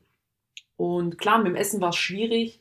Und 0.77 1.19
klar, 1.19 1.39
mit 1.39 1.49
dem 1.49 1.57
Essen 1.57 1.81
war 1.81 1.91
es 1.91 1.97
schwierig. 1.97 2.61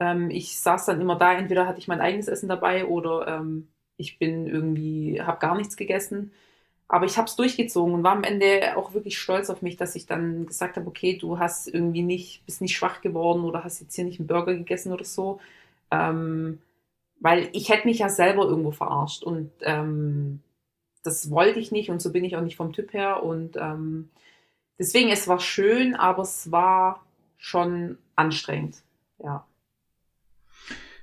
Ähm, 0.00 0.30
ich 0.30 0.58
saß 0.58 0.86
dann 0.86 1.00
immer 1.00 1.16
da, 1.16 1.34
entweder 1.34 1.66
hatte 1.66 1.78
ich 1.78 1.88
mein 1.88 2.00
eigenes 2.00 2.28
Essen 2.28 2.48
dabei 2.48 2.86
oder 2.86 3.26
ähm, 3.28 3.68
ich 3.96 4.18
bin 4.18 4.46
irgendwie, 4.46 5.20
habe 5.22 5.38
gar 5.38 5.56
nichts 5.56 5.76
gegessen. 5.76 6.32
Aber 6.88 7.06
ich 7.06 7.16
habe 7.18 7.26
es 7.26 7.36
durchgezogen 7.36 7.94
und 7.94 8.04
war 8.04 8.12
am 8.12 8.22
Ende 8.22 8.76
auch 8.76 8.94
wirklich 8.94 9.18
stolz 9.18 9.50
auf 9.50 9.60
mich, 9.60 9.76
dass 9.76 9.96
ich 9.96 10.06
dann 10.06 10.46
gesagt 10.46 10.76
habe, 10.76 10.86
okay, 10.86 11.18
du 11.18 11.38
hast 11.38 11.66
irgendwie 11.66 12.02
nicht, 12.02 12.46
bist 12.46 12.60
nicht 12.60 12.76
schwach 12.76 13.00
geworden 13.00 13.44
oder 13.44 13.64
hast 13.64 13.80
jetzt 13.80 13.94
hier 13.96 14.04
nicht 14.04 14.20
einen 14.20 14.28
Burger 14.28 14.54
gegessen 14.54 14.92
oder 14.92 15.04
so. 15.04 15.40
Ähm, 15.90 16.60
weil 17.20 17.48
ich 17.52 17.70
hätte 17.70 17.88
mich 17.88 17.98
ja 17.98 18.08
selber 18.08 18.44
irgendwo 18.44 18.70
verarscht 18.70 19.24
und 19.24 19.50
ähm, 19.62 20.40
das 21.02 21.30
wollte 21.30 21.58
ich 21.60 21.72
nicht 21.72 21.90
und 21.90 22.02
so 22.02 22.12
bin 22.12 22.24
ich 22.24 22.36
auch 22.36 22.42
nicht 22.42 22.56
vom 22.56 22.72
Typ 22.72 22.92
her. 22.92 23.22
Und 23.22 23.56
ähm, 23.56 24.10
deswegen, 24.78 25.10
es 25.10 25.28
war 25.28 25.40
schön, 25.40 25.94
aber 25.94 26.22
es 26.22 26.52
war 26.52 27.04
schon 27.38 27.98
anstrengend. 28.16 28.82
Ja. 29.22 29.46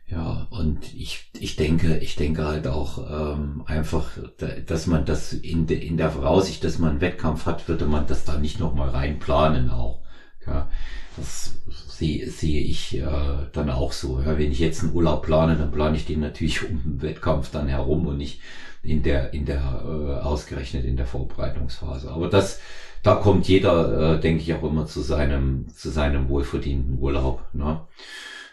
Ja, 0.05 0.45
und 0.49 0.93
ich, 0.93 1.29
ich 1.39 1.55
denke, 1.55 1.97
ich 1.97 2.15
denke 2.15 2.43
halt 2.45 2.67
auch 2.67 2.97
ähm, 3.35 3.63
einfach, 3.65 4.17
da- 4.37 4.59
dass 4.59 4.85
man 4.85 5.05
das 5.05 5.31
in, 5.33 5.65
de, 5.65 5.77
in 5.79 5.95
der 5.97 6.09
Voraussicht, 6.09 6.63
dass 6.63 6.77
man 6.77 6.91
einen 6.91 7.01
Wettkampf 7.01 7.45
hat, 7.45 7.67
würde 7.69 7.85
man 7.85 8.05
das 8.05 8.25
da 8.25 8.37
nicht 8.37 8.59
nochmal 8.59 8.89
rein 8.89 9.17
planen 9.17 9.69
auch. 9.69 10.01
Ja, 10.45 10.67
das 11.15 11.53
sehe, 11.87 12.29
sehe 12.29 12.61
ich 12.61 12.97
äh, 12.97 13.47
dann 13.53 13.69
auch 13.69 13.93
so. 13.93 14.19
Ja, 14.19 14.37
wenn 14.37 14.51
ich 14.51 14.59
jetzt 14.59 14.83
einen 14.83 14.93
Urlaub 14.93 15.21
plane, 15.23 15.55
dann 15.55 15.71
plane 15.71 15.95
ich 15.95 16.05
den 16.05 16.19
natürlich 16.19 16.63
um 16.69 16.81
den 16.83 17.01
Wettkampf 17.01 17.49
dann 17.51 17.67
herum 17.69 18.05
und 18.05 18.17
nicht 18.17 18.41
in 18.81 19.03
der, 19.03 19.33
in 19.33 19.45
der, 19.45 19.81
äh, 19.85 20.21
ausgerechnet 20.21 20.83
in 20.83 20.97
der 20.97 21.05
Vorbereitungsphase. 21.05 22.11
Aber 22.11 22.27
das, 22.27 22.59
da 23.03 23.15
kommt 23.15 23.47
jeder, 23.47 24.15
äh, 24.17 24.19
denke 24.19 24.41
ich, 24.43 24.53
auch 24.53 24.63
immer 24.63 24.85
zu 24.85 24.99
seinem, 25.01 25.67
zu 25.69 25.89
seinem 25.89 26.27
wohlverdienten 26.27 26.99
Urlaub. 26.99 27.45
Ne? 27.53 27.79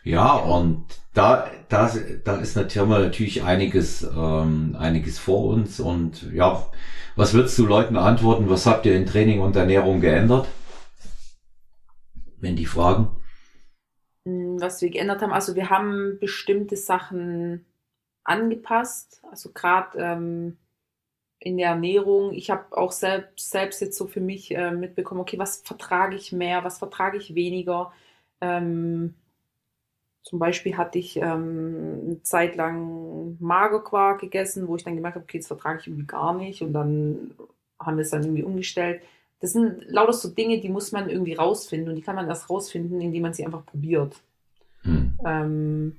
Ja, 0.03 0.35
und 0.35 0.87
da, 1.13 1.51
da, 1.69 1.93
da 2.25 2.37
ist 2.37 2.57
natürlich, 2.57 2.89
natürlich 2.89 3.43
einiges, 3.43 4.03
ähm, 4.03 4.77
einiges 4.79 5.19
vor 5.19 5.45
uns. 5.47 5.79
Und 5.79 6.33
ja, 6.33 6.67
was 7.17 7.35
würdest 7.35 7.59
du 7.59 7.67
Leuten 7.67 7.97
antworten? 7.97 8.49
Was 8.49 8.67
habt 8.67 8.87
ihr 8.87 8.97
in 8.97 9.07
Training 9.07 9.41
und 9.41 9.57
Ernährung 9.57 10.01
geändert? 10.01 10.49
Wenn 12.39 12.57
die 12.57 12.67
fragen. 12.67 13.09
Mm, 14.25 14.59
Was 14.61 14.81
wir 14.81 14.91
geändert 14.91 15.21
haben, 15.23 15.33
also 15.33 15.55
wir 15.55 15.69
haben 15.69 16.19
bestimmte 16.19 16.77
Sachen 16.77 17.67
angepasst, 18.25 19.23
also 19.31 19.51
gerade 19.53 19.99
ähm, 19.99 20.57
in 21.41 21.57
der 21.57 21.71
Ernährung. 21.71 22.33
Ich 22.33 22.51
habe 22.51 22.77
auch 22.77 22.93
selbst, 22.93 23.51
selbst 23.51 23.81
jetzt 23.81 23.99
so 23.99 24.07
für 24.07 24.21
mich 24.21 24.55
äh, 24.55 24.71
mitbekommen, 24.71 25.21
okay, 25.21 25.39
was 25.39 25.63
vertrage 25.63 26.17
ich 26.17 26.33
mehr, 26.33 26.65
was 26.65 26.79
vertrage 26.79 27.19
ich 27.19 27.35
weniger. 27.35 27.93
Ähm, 28.41 29.15
zum 30.23 30.39
Beispiel 30.39 30.77
hatte 30.77 30.99
ich 30.99 31.17
ähm, 31.17 32.01
eine 32.05 32.23
Zeit 32.23 32.57
lang 32.57 33.37
Magerquark 33.41 34.21
gegessen, 34.21 34.69
wo 34.69 34.77
ich 34.77 34.85
dann 34.85 34.95
gemerkt 34.95 35.17
habe, 35.17 35.25
okay, 35.25 35.39
das 35.39 35.47
vertrage 35.47 35.81
ich 35.81 35.87
irgendwie 35.87 36.07
gar 36.07 36.35
nicht. 36.35 36.63
Und 36.63 36.73
dann 36.73 37.33
haben 37.79 37.97
wir 37.97 38.03
es 38.03 38.11
dann 38.11 38.23
irgendwie 38.23 38.43
umgestellt. 38.43 39.03
Das 39.41 39.53
sind 39.53 39.85
lauter 39.89 40.13
so 40.13 40.29
Dinge, 40.29 40.61
die 40.61 40.69
muss 40.69 40.93
man 40.93 41.09
irgendwie 41.09 41.35
rausfinden. 41.35 41.89
Und 41.89 41.97
die 41.97 42.03
kann 42.03 42.17
man 42.17 42.29
erst 42.29 42.51
rausfinden, 42.51 43.01
indem 43.01 43.23
man 43.23 43.33
sie 43.33 43.47
einfach 43.47 43.65
probiert. 43.65 44.21
Hm. 44.83 45.19
Ähm, 45.25 45.97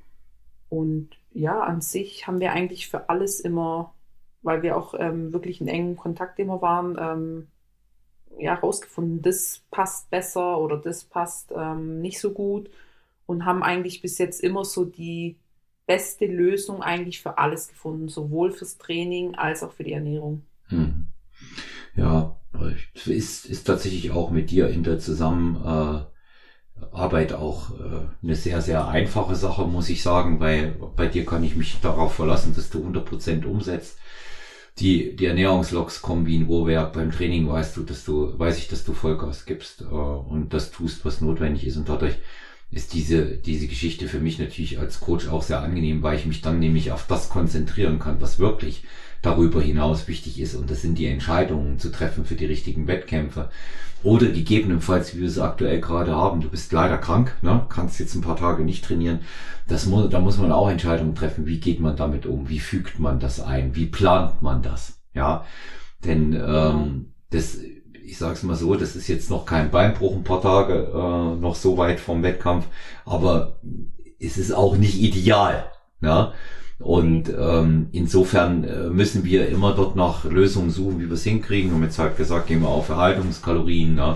und 0.69 1.09
ja, 1.33 1.59
an 1.59 1.81
sich 1.81 2.27
haben 2.27 2.39
wir 2.39 2.53
eigentlich 2.53 2.89
für 2.89 3.09
alles 3.09 3.39
immer, 3.39 3.93
weil 4.43 4.61
wir 4.61 4.77
auch 4.77 4.93
ähm, 4.97 5.33
wirklich 5.33 5.61
in 5.61 5.67
engem 5.67 5.97
Kontakt 5.97 6.37
immer 6.37 6.61
waren, 6.61 6.97
ähm, 6.99 7.47
ja, 8.37 8.53
rausgefunden, 8.53 9.21
das 9.21 9.63
passt 9.71 10.09
besser 10.09 10.59
oder 10.59 10.77
das 10.77 11.03
passt 11.03 11.51
ähm, 11.55 12.01
nicht 12.01 12.19
so 12.19 12.31
gut 12.31 12.69
und 13.25 13.45
haben 13.45 13.63
eigentlich 13.63 14.01
bis 14.01 14.17
jetzt 14.17 14.41
immer 14.41 14.65
so 14.65 14.85
die 14.85 15.37
beste 15.85 16.25
Lösung 16.25 16.81
eigentlich 16.81 17.21
für 17.21 17.37
alles 17.37 17.67
gefunden, 17.67 18.07
sowohl 18.07 18.51
fürs 18.51 18.77
Training 18.77 19.35
als 19.35 19.63
auch 19.63 19.73
für 19.73 19.83
die 19.83 19.93
Ernährung. 19.93 20.43
Hm. 20.67 21.07
Ja, 21.95 22.37
ist, 23.05 23.45
ist 23.45 23.63
tatsächlich 23.65 24.11
auch 24.11 24.31
mit 24.31 24.51
dir 24.51 24.69
in 24.69 24.83
der 24.83 24.99
Zusammenarbeit 24.99 26.11
auch 27.33 27.71
äh, 27.71 28.07
eine 28.23 28.35
sehr, 28.35 28.61
sehr 28.61 28.87
einfache 28.87 29.35
Sache, 29.35 29.65
muss 29.65 29.89
ich 29.89 30.01
sagen, 30.01 30.39
weil 30.39 30.75
bei 30.95 31.07
dir 31.07 31.25
kann 31.25 31.43
ich 31.43 31.55
mich 31.55 31.79
darauf 31.81 32.13
verlassen, 32.15 32.53
dass 32.55 32.69
du 32.69 32.87
100% 32.87 33.45
umsetzt. 33.45 33.97
Die, 34.79 35.17
die 35.17 35.25
Ernährungslogs 35.25 36.01
wie 36.25 36.37
ein 36.37 36.47
Uhrwerk. 36.47 36.93
Beim 36.93 37.11
Training 37.11 37.49
weißt 37.49 37.75
du, 37.75 37.83
dass 37.83 38.05
du, 38.05 38.39
weiß 38.39 38.57
ich, 38.57 38.69
dass 38.69 38.85
du 38.85 38.93
Vollgas 38.93 39.45
gibst 39.45 39.81
äh, 39.81 39.85
und 39.85 40.53
das 40.53 40.71
tust, 40.71 41.03
was 41.03 41.19
notwendig 41.19 41.67
ist 41.67 41.75
und 41.75 41.89
dadurch 41.89 42.15
ist 42.71 42.93
diese, 42.93 43.25
diese 43.25 43.67
Geschichte 43.67 44.07
für 44.07 44.19
mich 44.19 44.39
natürlich 44.39 44.79
als 44.79 45.01
Coach 45.01 45.27
auch 45.27 45.43
sehr 45.43 45.61
angenehm, 45.61 46.03
weil 46.03 46.17
ich 46.17 46.25
mich 46.25 46.41
dann 46.41 46.59
nämlich 46.59 46.91
auf 46.91 47.05
das 47.05 47.29
konzentrieren 47.29 47.99
kann, 47.99 48.21
was 48.21 48.39
wirklich 48.39 48.83
darüber 49.21 49.61
hinaus 49.61 50.07
wichtig 50.07 50.39
ist. 50.39 50.55
Und 50.55 50.69
das 50.71 50.81
sind 50.81 50.97
die 50.97 51.05
Entscheidungen 51.05 51.79
zu 51.79 51.91
treffen 51.91 52.25
für 52.25 52.35
die 52.35 52.45
richtigen 52.45 52.87
Wettkämpfe. 52.87 53.49
Oder 54.03 54.27
gegebenenfalls, 54.27 55.15
wie 55.15 55.21
wir 55.21 55.27
es 55.27 55.37
aktuell 55.37 55.79
gerade 55.79 56.15
haben, 56.15 56.41
du 56.41 56.49
bist 56.49 56.71
leider 56.71 56.97
krank, 56.97 57.35
ne? 57.41 57.65
kannst 57.69 57.99
jetzt 57.99 58.15
ein 58.15 58.21
paar 58.21 58.37
Tage 58.37 58.63
nicht 58.63 58.83
trainieren. 58.83 59.19
Das 59.67 59.85
muss, 59.85 60.09
da 60.09 60.19
muss 60.19 60.37
man 60.37 60.51
auch 60.51 60.69
Entscheidungen 60.69 61.13
treffen. 61.13 61.45
Wie 61.45 61.59
geht 61.59 61.81
man 61.81 61.97
damit 61.97 62.25
um? 62.25 62.49
Wie 62.49 62.59
fügt 62.59 62.99
man 62.99 63.19
das 63.19 63.39
ein? 63.39 63.75
Wie 63.75 63.85
plant 63.85 64.41
man 64.41 64.63
das? 64.63 64.99
Ja, 65.13 65.45
denn 66.03 66.33
ähm, 66.33 67.13
das 67.29 67.59
ich 68.03 68.17
sage 68.17 68.33
es 68.33 68.43
mal 68.43 68.55
so, 68.55 68.75
das 68.75 68.95
ist 68.95 69.07
jetzt 69.07 69.29
noch 69.29 69.45
kein 69.45 69.71
Beinbruch, 69.71 70.15
ein 70.15 70.23
paar 70.23 70.41
Tage 70.41 70.91
äh, 70.93 71.41
noch 71.41 71.55
so 71.55 71.77
weit 71.77 71.99
vom 71.99 72.23
Wettkampf, 72.23 72.67
aber 73.05 73.59
es 74.19 74.37
ist 74.37 74.51
auch 74.51 74.77
nicht 74.77 74.99
ideal. 74.99 75.71
Ja? 76.01 76.33
Und 76.79 77.29
ähm, 77.29 77.89
insofern 77.91 78.63
äh, 78.63 78.89
müssen 78.89 79.23
wir 79.23 79.47
immer 79.49 79.73
dort 79.73 79.95
nach 79.95 80.25
Lösungen 80.25 80.71
suchen, 80.71 80.99
wie 80.99 81.07
wir 81.07 81.13
es 81.13 81.23
hinkriegen. 81.23 81.73
Und 81.73 81.83
jetzt 81.83 81.99
halt 81.99 82.17
gesagt, 82.17 82.47
gehen 82.47 82.61
wir 82.61 82.69
auf 82.69 82.89
Erhaltungskalorien. 82.89 83.95
Ne? 83.95 84.15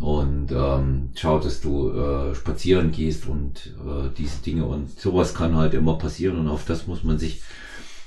Und 0.00 0.50
ähm, 0.50 1.10
schau, 1.14 1.38
dass 1.38 1.60
du 1.60 1.90
äh, 1.92 2.34
spazieren 2.34 2.90
gehst 2.90 3.26
und 3.26 3.74
äh, 3.86 4.08
diese 4.16 4.42
Dinge. 4.42 4.64
Und 4.64 4.98
sowas 4.98 5.34
kann 5.34 5.56
halt 5.56 5.74
immer 5.74 5.98
passieren 5.98 6.38
und 6.38 6.48
auf 6.48 6.64
das 6.64 6.86
muss 6.86 7.04
man 7.04 7.18
sich 7.18 7.42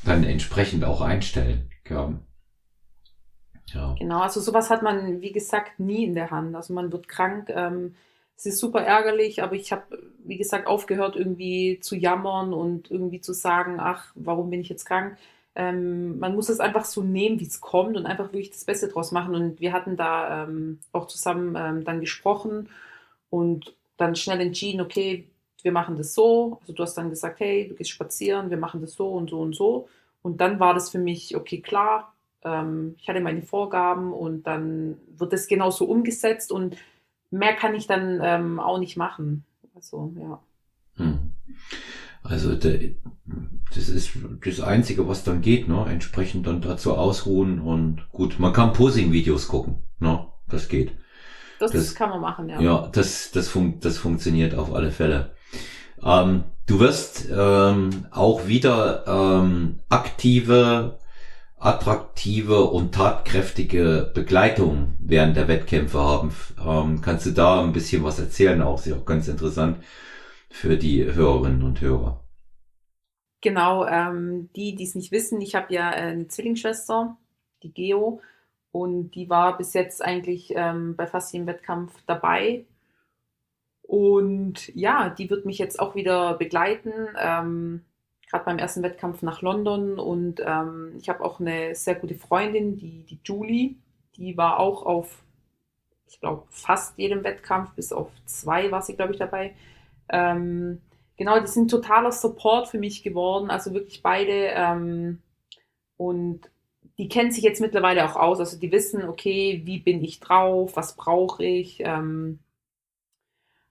dann 0.03 0.23
entsprechend 0.23 0.83
auch 0.83 1.01
einstellen. 1.01 1.69
Ja. 1.89 2.13
Genau, 3.97 4.19
also 4.21 4.41
sowas 4.41 4.69
hat 4.69 4.83
man, 4.83 5.21
wie 5.21 5.31
gesagt, 5.31 5.79
nie 5.79 6.03
in 6.05 6.15
der 6.15 6.31
Hand. 6.31 6.55
Also 6.55 6.73
man 6.73 6.91
wird 6.91 7.07
krank. 7.07 7.49
Ähm, 7.49 7.95
es 8.37 8.45
ist 8.45 8.59
super 8.59 8.81
ärgerlich, 8.81 9.41
aber 9.41 9.55
ich 9.55 9.71
habe, 9.71 9.83
wie 10.25 10.37
gesagt, 10.37 10.67
aufgehört, 10.67 11.15
irgendwie 11.15 11.79
zu 11.79 11.95
jammern 11.95 12.53
und 12.53 12.91
irgendwie 12.91 13.21
zu 13.21 13.33
sagen, 13.33 13.77
ach, 13.79 14.11
warum 14.15 14.49
bin 14.49 14.59
ich 14.61 14.69
jetzt 14.69 14.85
krank? 14.85 15.17
Ähm, 15.55 16.19
man 16.19 16.35
muss 16.35 16.49
es 16.49 16.59
einfach 16.59 16.83
so 16.85 17.01
nehmen, 17.03 17.39
wie 17.39 17.45
es 17.45 17.61
kommt 17.61 17.95
und 17.95 18.05
einfach 18.05 18.25
wirklich 18.25 18.51
das 18.51 18.65
Beste 18.65 18.89
draus 18.89 19.11
machen. 19.13 19.35
Und 19.35 19.61
wir 19.61 19.71
hatten 19.71 19.95
da 19.95 20.43
ähm, 20.43 20.79
auch 20.91 21.07
zusammen 21.07 21.55
ähm, 21.57 21.85
dann 21.85 22.01
gesprochen 22.01 22.69
und 23.29 23.75
dann 23.97 24.15
schnell 24.15 24.41
entschieden, 24.41 24.81
okay, 24.81 25.29
wir 25.63 25.71
machen 25.71 25.97
das 25.97 26.13
so. 26.13 26.57
Also 26.61 26.73
du 26.73 26.83
hast 26.83 26.95
dann 26.95 27.09
gesagt, 27.09 27.39
hey, 27.39 27.67
du 27.69 27.75
gehst 27.75 27.91
spazieren, 27.91 28.49
wir 28.49 28.57
machen 28.57 28.81
das 28.81 28.93
so 28.93 29.09
und 29.09 29.29
so 29.29 29.39
und 29.41 29.55
so. 29.55 29.87
Und 30.21 30.41
dann 30.41 30.59
war 30.59 30.73
das 30.73 30.89
für 30.89 30.99
mich, 30.99 31.35
okay, 31.37 31.61
klar, 31.61 32.14
ähm, 32.45 32.95
ich 32.97 33.09
hatte 33.09 33.19
meine 33.19 33.41
Vorgaben 33.41 34.13
und 34.13 34.47
dann 34.47 34.97
wird 35.17 35.33
das 35.33 35.47
genauso 35.47 35.85
umgesetzt 35.85 36.51
und 36.51 36.77
mehr 37.31 37.53
kann 37.53 37.75
ich 37.75 37.87
dann 37.87 38.19
ähm, 38.23 38.59
auch 38.59 38.79
nicht 38.79 38.95
machen. 38.95 39.43
Also, 39.75 40.13
ja. 40.17 40.39
Hm. 40.95 41.31
Also 42.23 42.55
de, 42.55 42.95
das 43.75 43.89
ist 43.89 44.11
das 44.43 44.61
Einzige, 44.61 45.07
was 45.07 45.23
dann 45.23 45.41
geht, 45.41 45.67
ne? 45.67 45.85
Entsprechend 45.87 46.47
dann 46.47 46.61
dazu 46.61 46.95
ausruhen 46.95 47.59
und 47.59 48.09
gut, 48.11 48.39
man 48.39 48.53
kann 48.53 48.73
Posing-Videos 48.73 49.47
gucken, 49.47 49.83
ne? 49.99 50.25
Das 50.47 50.69
geht. 50.69 50.93
Das, 51.59 51.71
das, 51.71 51.95
kann 51.95 52.09
man 52.09 52.21
machen, 52.21 52.49
ja. 52.49 52.59
Ja, 52.59 52.89
das, 52.91 53.31
das, 53.31 53.47
fun 53.47 53.79
das 53.79 53.97
funktioniert 53.97 54.55
auf 54.55 54.73
alle 54.73 54.91
Fälle. 54.91 55.35
Ähm, 56.03 56.43
du 56.65 56.79
wirst 56.79 57.27
ähm, 57.31 58.07
auch 58.11 58.47
wieder 58.47 59.05
ähm, 59.07 59.79
aktive 59.89 60.97
attraktive 61.65 62.65
und 62.65 62.93
tatkräftige 62.93 64.11
Begleitung 64.13 64.95
während 64.99 65.35
der 65.35 65.47
Wettkämpfe 65.47 65.99
haben. 65.99 66.31
Ähm, 66.63 67.01
kannst 67.01 67.25
du 67.25 67.31
da 67.31 67.63
ein 67.63 67.73
bisschen 67.73 68.03
was 68.03 68.19
erzählen? 68.19 68.61
Auch 68.61 68.77
sehr 68.77 68.95
auch 68.95 69.05
ganz 69.05 69.27
interessant 69.27 69.83
für 70.49 70.77
die 70.77 71.03
Hörerinnen 71.03 71.63
und 71.63 71.81
Hörer. 71.81 72.23
Genau, 73.41 73.85
ähm, 73.85 74.49
die, 74.55 74.75
die 74.75 74.83
es 74.83 74.95
nicht 74.95 75.11
wissen, 75.11 75.41
ich 75.41 75.55
habe 75.55 75.73
ja 75.73 75.91
äh, 75.91 76.11
eine 76.11 76.27
Zwillingsschwester, 76.27 77.17
die 77.63 77.73
Geo, 77.73 78.21
und 78.71 79.11
die 79.11 79.29
war 79.29 79.57
bis 79.57 79.73
jetzt 79.73 80.03
eigentlich 80.03 80.53
ähm, 80.55 80.95
bei 80.95 81.07
fast 81.07 81.33
jedem 81.33 81.47
Wettkampf 81.47 81.93
dabei. 82.05 82.65
Und 83.81 84.73
ja, 84.75 85.09
die 85.09 85.29
wird 85.29 85.45
mich 85.45 85.57
jetzt 85.59 85.79
auch 85.79 85.95
wieder 85.95 86.35
begleiten. 86.37 86.91
Gerade 88.35 88.45
beim 88.47 88.59
ersten 88.59 88.83
Wettkampf 88.83 89.21
nach 89.21 89.41
London 89.41 89.97
und 89.97 90.41
ähm, 90.45 90.97
ich 90.99 91.07
habe 91.07 91.23
auch 91.23 91.39
eine 91.39 91.73
sehr 91.73 91.95
gute 91.95 92.15
Freundin, 92.15 92.75
die, 92.75 93.05
die 93.05 93.17
Julie, 93.23 93.75
die 94.17 94.35
war 94.35 94.59
auch 94.59 94.85
auf, 94.85 95.23
ich 96.05 96.19
glaube, 96.19 96.43
fast 96.49 96.97
jedem 96.97 97.23
Wettkampf, 97.23 97.73
bis 97.75 97.93
auf 97.93 98.09
zwei 98.25 98.69
war 98.71 98.81
sie, 98.81 98.97
glaube 98.97 99.13
ich, 99.13 99.19
dabei. 99.19 99.55
Ähm, 100.09 100.81
genau, 101.15 101.39
die 101.39 101.47
sind 101.47 101.71
totaler 101.71 102.11
Support 102.11 102.67
für 102.67 102.77
mich 102.77 103.03
geworden, 103.03 103.49
also 103.49 103.73
wirklich 103.73 104.03
beide. 104.03 104.49
Ähm, 104.53 105.21
und 105.95 106.41
die 106.97 107.07
kennen 107.07 107.31
sich 107.31 107.45
jetzt 107.45 107.61
mittlerweile 107.61 108.03
auch 108.03 108.17
aus, 108.17 108.41
also 108.41 108.59
die 108.59 108.73
wissen, 108.73 109.07
okay, 109.07 109.61
wie 109.63 109.79
bin 109.79 110.03
ich 110.03 110.19
drauf, 110.19 110.75
was 110.75 110.97
brauche 110.97 111.41
ich. 111.45 111.79
Ähm, 111.85 112.39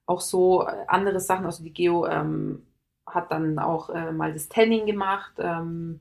auch 0.06 0.22
so 0.22 0.62
andere 0.62 1.20
Sachen, 1.20 1.44
also 1.44 1.62
die 1.62 1.74
Geo 1.74 2.06
ähm, 2.06 2.62
hat 3.06 3.30
dann 3.30 3.58
auch 3.58 3.90
äh, 3.90 4.12
mal 4.12 4.32
das 4.32 4.48
Tanning 4.48 4.86
gemacht. 4.86 5.34
Ähm, 5.38 6.00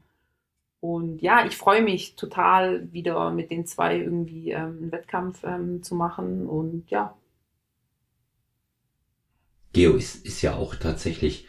und 0.79 1.21
ja, 1.21 1.45
ich 1.45 1.55
freue 1.55 1.81
mich 1.81 2.15
total, 2.15 2.91
wieder 2.91 3.31
mit 3.31 3.51
den 3.51 3.65
zwei 3.65 3.97
irgendwie 3.97 4.51
ähm, 4.51 4.77
einen 4.81 4.91
Wettkampf 4.91 5.43
ähm, 5.43 5.81
zu 5.83 5.95
machen. 5.95 6.45
Und 6.45 6.89
ja. 6.89 7.15
Geo 9.71 9.93
ist, 9.93 10.25
ist 10.25 10.41
ja 10.41 10.55
auch 10.55 10.75
tatsächlich, 10.75 11.47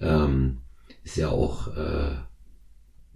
ähm, 0.00 0.58
ist 1.02 1.16
ja 1.16 1.28
auch 1.30 1.68
äh, 1.76 2.14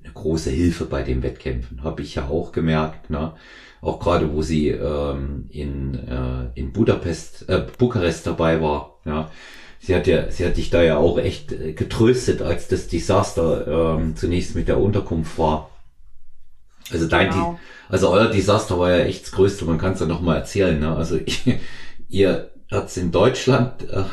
eine 0.02 0.12
große 0.12 0.50
Hilfe 0.50 0.86
bei 0.86 1.02
den 1.02 1.22
Wettkämpfen, 1.22 1.82
habe 1.82 2.02
ich 2.02 2.16
ja 2.16 2.28
auch 2.28 2.52
gemerkt. 2.52 3.10
Ne? 3.10 3.34
Auch 3.80 4.00
gerade, 4.00 4.32
wo 4.32 4.42
sie 4.42 4.68
ähm, 4.68 5.46
in, 5.50 5.94
äh, 5.94 6.50
in 6.54 6.72
Budapest, 6.72 7.48
äh, 7.48 7.66
Bukarest 7.78 8.26
dabei 8.26 8.60
war. 8.60 8.98
Ja 9.04 9.30
sie 9.84 9.94
hat 9.94 10.06
ja, 10.06 10.30
sie 10.30 10.46
hat 10.46 10.56
dich 10.56 10.70
da 10.70 10.82
ja 10.82 10.96
auch 10.96 11.18
echt 11.18 11.52
äh, 11.52 11.72
getröstet, 11.72 12.40
als 12.40 12.68
das 12.68 12.88
Desaster 12.88 13.98
ähm, 13.98 14.16
zunächst 14.16 14.54
mit 14.54 14.68
der 14.68 14.80
Unterkunft 14.80 15.38
war. 15.38 15.70
Also 16.90 17.06
dein, 17.06 17.30
genau. 17.30 17.58
also 17.88 18.10
euer 18.10 18.30
Desaster 18.30 18.78
war 18.78 18.90
ja 18.90 19.04
echt 19.04 19.24
das 19.24 19.32
Größte. 19.32 19.64
Man 19.64 19.78
kann 19.78 19.92
es 19.92 20.00
ja 20.00 20.06
noch 20.06 20.20
mal 20.22 20.36
erzählen. 20.36 20.78
Ne? 20.78 20.94
Also 20.94 21.16
ich, 21.24 21.44
ihr 22.08 22.50
hat's 22.70 22.96
in 22.96 23.12
Deutschland 23.12 23.88
äh, 23.90 24.04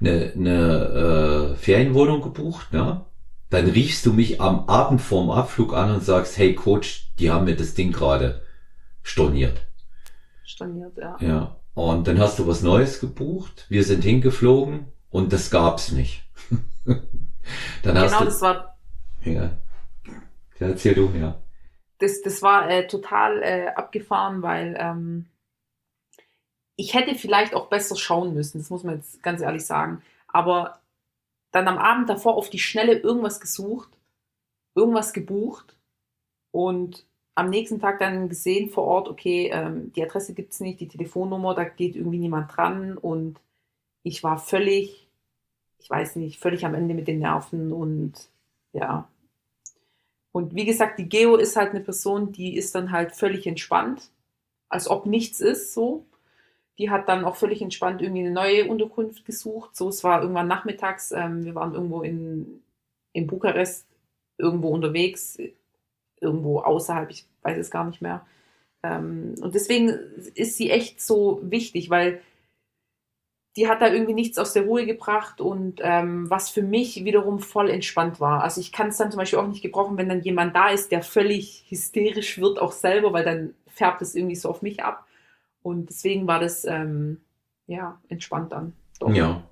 eine, 0.00 0.32
eine 0.34 1.52
äh, 1.52 1.56
Ferienwohnung 1.56 2.20
gebucht. 2.20 2.72
Ne? 2.72 3.04
Dann 3.48 3.68
riefst 3.68 4.04
du 4.04 4.12
mich 4.12 4.40
am 4.40 4.68
Abend 4.68 5.00
vorm 5.00 5.30
Abflug 5.30 5.74
an 5.74 5.94
und 5.94 6.04
sagst, 6.04 6.36
hey 6.36 6.54
Coach, 6.54 7.10
die 7.18 7.30
haben 7.30 7.46
mir 7.46 7.56
das 7.56 7.74
Ding 7.74 7.90
gerade 7.90 8.42
storniert. 9.02 9.66
Storniert, 10.44 10.96
ja. 10.98 11.16
Ja. 11.20 11.59
Und 11.74 12.08
dann 12.08 12.18
hast 12.18 12.38
du 12.38 12.46
was 12.46 12.62
Neues 12.62 13.00
gebucht. 13.00 13.66
Wir 13.68 13.84
sind 13.84 14.02
hingeflogen 14.02 14.86
und 15.10 15.32
das 15.32 15.50
gab's 15.50 15.92
nicht. 15.92 16.24
dann 16.84 17.04
genau, 17.82 18.00
hast 18.00 18.20
du, 18.20 18.24
das 18.24 18.42
war. 18.42 18.76
Ja. 19.24 19.32
ja. 19.32 19.52
Erzähl 20.58 20.94
du, 20.94 21.10
ja. 21.18 21.40
Das, 21.98 22.22
das 22.22 22.42
war 22.42 22.68
äh, 22.68 22.86
total 22.86 23.42
äh, 23.42 23.68
abgefahren, 23.68 24.42
weil 24.42 24.76
ähm, 24.78 25.26
ich 26.76 26.94
hätte 26.94 27.14
vielleicht 27.14 27.54
auch 27.54 27.68
besser 27.68 27.96
schauen 27.96 28.32
müssen, 28.32 28.58
das 28.58 28.70
muss 28.70 28.84
man 28.84 28.96
jetzt 28.96 29.22
ganz 29.22 29.42
ehrlich 29.42 29.66
sagen. 29.66 30.02
Aber 30.28 30.80
dann 31.52 31.68
am 31.68 31.78
Abend 31.78 32.08
davor 32.08 32.36
auf 32.36 32.48
die 32.48 32.58
Schnelle 32.58 32.94
irgendwas 32.94 33.40
gesucht, 33.40 33.90
irgendwas 34.74 35.12
gebucht 35.12 35.76
und 36.52 37.04
am 37.40 37.50
nächsten 37.50 37.80
Tag 37.80 37.98
dann 37.98 38.28
gesehen 38.28 38.70
vor 38.70 38.84
Ort, 38.84 39.08
okay, 39.08 39.50
ähm, 39.52 39.92
die 39.94 40.02
Adresse 40.02 40.34
gibt 40.34 40.52
es 40.52 40.60
nicht, 40.60 40.80
die 40.80 40.88
Telefonnummer, 40.88 41.54
da 41.54 41.64
geht 41.64 41.96
irgendwie 41.96 42.18
niemand 42.18 42.54
dran 42.54 42.98
und 42.98 43.40
ich 44.02 44.22
war 44.22 44.38
völlig, 44.38 45.08
ich 45.78 45.88
weiß 45.88 46.16
nicht, 46.16 46.38
völlig 46.38 46.66
am 46.66 46.74
Ende 46.74 46.94
mit 46.94 47.08
den 47.08 47.20
Nerven 47.20 47.72
und 47.72 48.30
ja. 48.72 49.08
Und 50.32 50.54
wie 50.54 50.66
gesagt, 50.66 50.98
die 50.98 51.08
Geo 51.08 51.36
ist 51.36 51.56
halt 51.56 51.70
eine 51.70 51.80
Person, 51.80 52.32
die 52.32 52.56
ist 52.56 52.74
dann 52.74 52.92
halt 52.92 53.12
völlig 53.12 53.46
entspannt, 53.46 54.10
als 54.68 54.88
ob 54.88 55.06
nichts 55.06 55.40
ist, 55.40 55.74
so. 55.74 56.06
Die 56.78 56.90
hat 56.90 57.08
dann 57.08 57.24
auch 57.24 57.36
völlig 57.36 57.62
entspannt 57.62 58.02
irgendwie 58.02 58.22
eine 58.22 58.32
neue 58.32 58.68
Unterkunft 58.68 59.24
gesucht. 59.26 59.76
So, 59.76 59.88
es 59.88 60.04
war 60.04 60.22
irgendwann 60.22 60.48
nachmittags. 60.48 61.12
Ähm, 61.12 61.44
wir 61.44 61.54
waren 61.54 61.74
irgendwo 61.74 62.02
in, 62.02 62.62
in 63.12 63.26
Bukarest, 63.26 63.86
irgendwo 64.38 64.68
unterwegs, 64.70 65.38
irgendwo 66.20 66.60
außerhalb, 66.60 67.10
ich 67.10 67.26
weiß 67.42 67.58
es 67.58 67.70
gar 67.70 67.84
nicht 67.84 68.02
mehr. 68.02 68.26
Ähm, 68.82 69.34
und 69.40 69.54
deswegen 69.54 69.88
ist 70.34 70.56
sie 70.56 70.70
echt 70.70 71.00
so 71.00 71.40
wichtig, 71.42 71.90
weil 71.90 72.20
die 73.56 73.68
hat 73.68 73.82
da 73.82 73.92
irgendwie 73.92 74.14
nichts 74.14 74.38
aus 74.38 74.52
der 74.52 74.62
Ruhe 74.62 74.86
gebracht 74.86 75.40
und 75.40 75.80
ähm, 75.82 76.30
was 76.30 76.50
für 76.50 76.62
mich 76.62 77.04
wiederum 77.04 77.40
voll 77.40 77.68
entspannt 77.68 78.20
war. 78.20 78.44
Also 78.44 78.60
ich 78.60 78.70
kann 78.70 78.88
es 78.88 78.96
dann 78.96 79.10
zum 79.10 79.18
Beispiel 79.18 79.40
auch 79.40 79.48
nicht 79.48 79.62
gebrauchen, 79.62 79.96
wenn 79.96 80.08
dann 80.08 80.22
jemand 80.22 80.54
da 80.54 80.68
ist, 80.68 80.92
der 80.92 81.02
völlig 81.02 81.64
hysterisch 81.68 82.38
wird, 82.40 82.60
auch 82.60 82.72
selber, 82.72 83.12
weil 83.12 83.24
dann 83.24 83.54
färbt 83.66 84.02
es 84.02 84.14
irgendwie 84.14 84.36
so 84.36 84.48
auf 84.48 84.62
mich 84.62 84.84
ab. 84.84 85.06
Und 85.62 85.90
deswegen 85.90 86.26
war 86.26 86.38
das 86.38 86.64
ähm, 86.64 87.20
ja 87.66 88.00
entspannt 88.08 88.52
dann. 88.52 88.72
Doch. 89.00 89.12
Ja. 89.12 89.42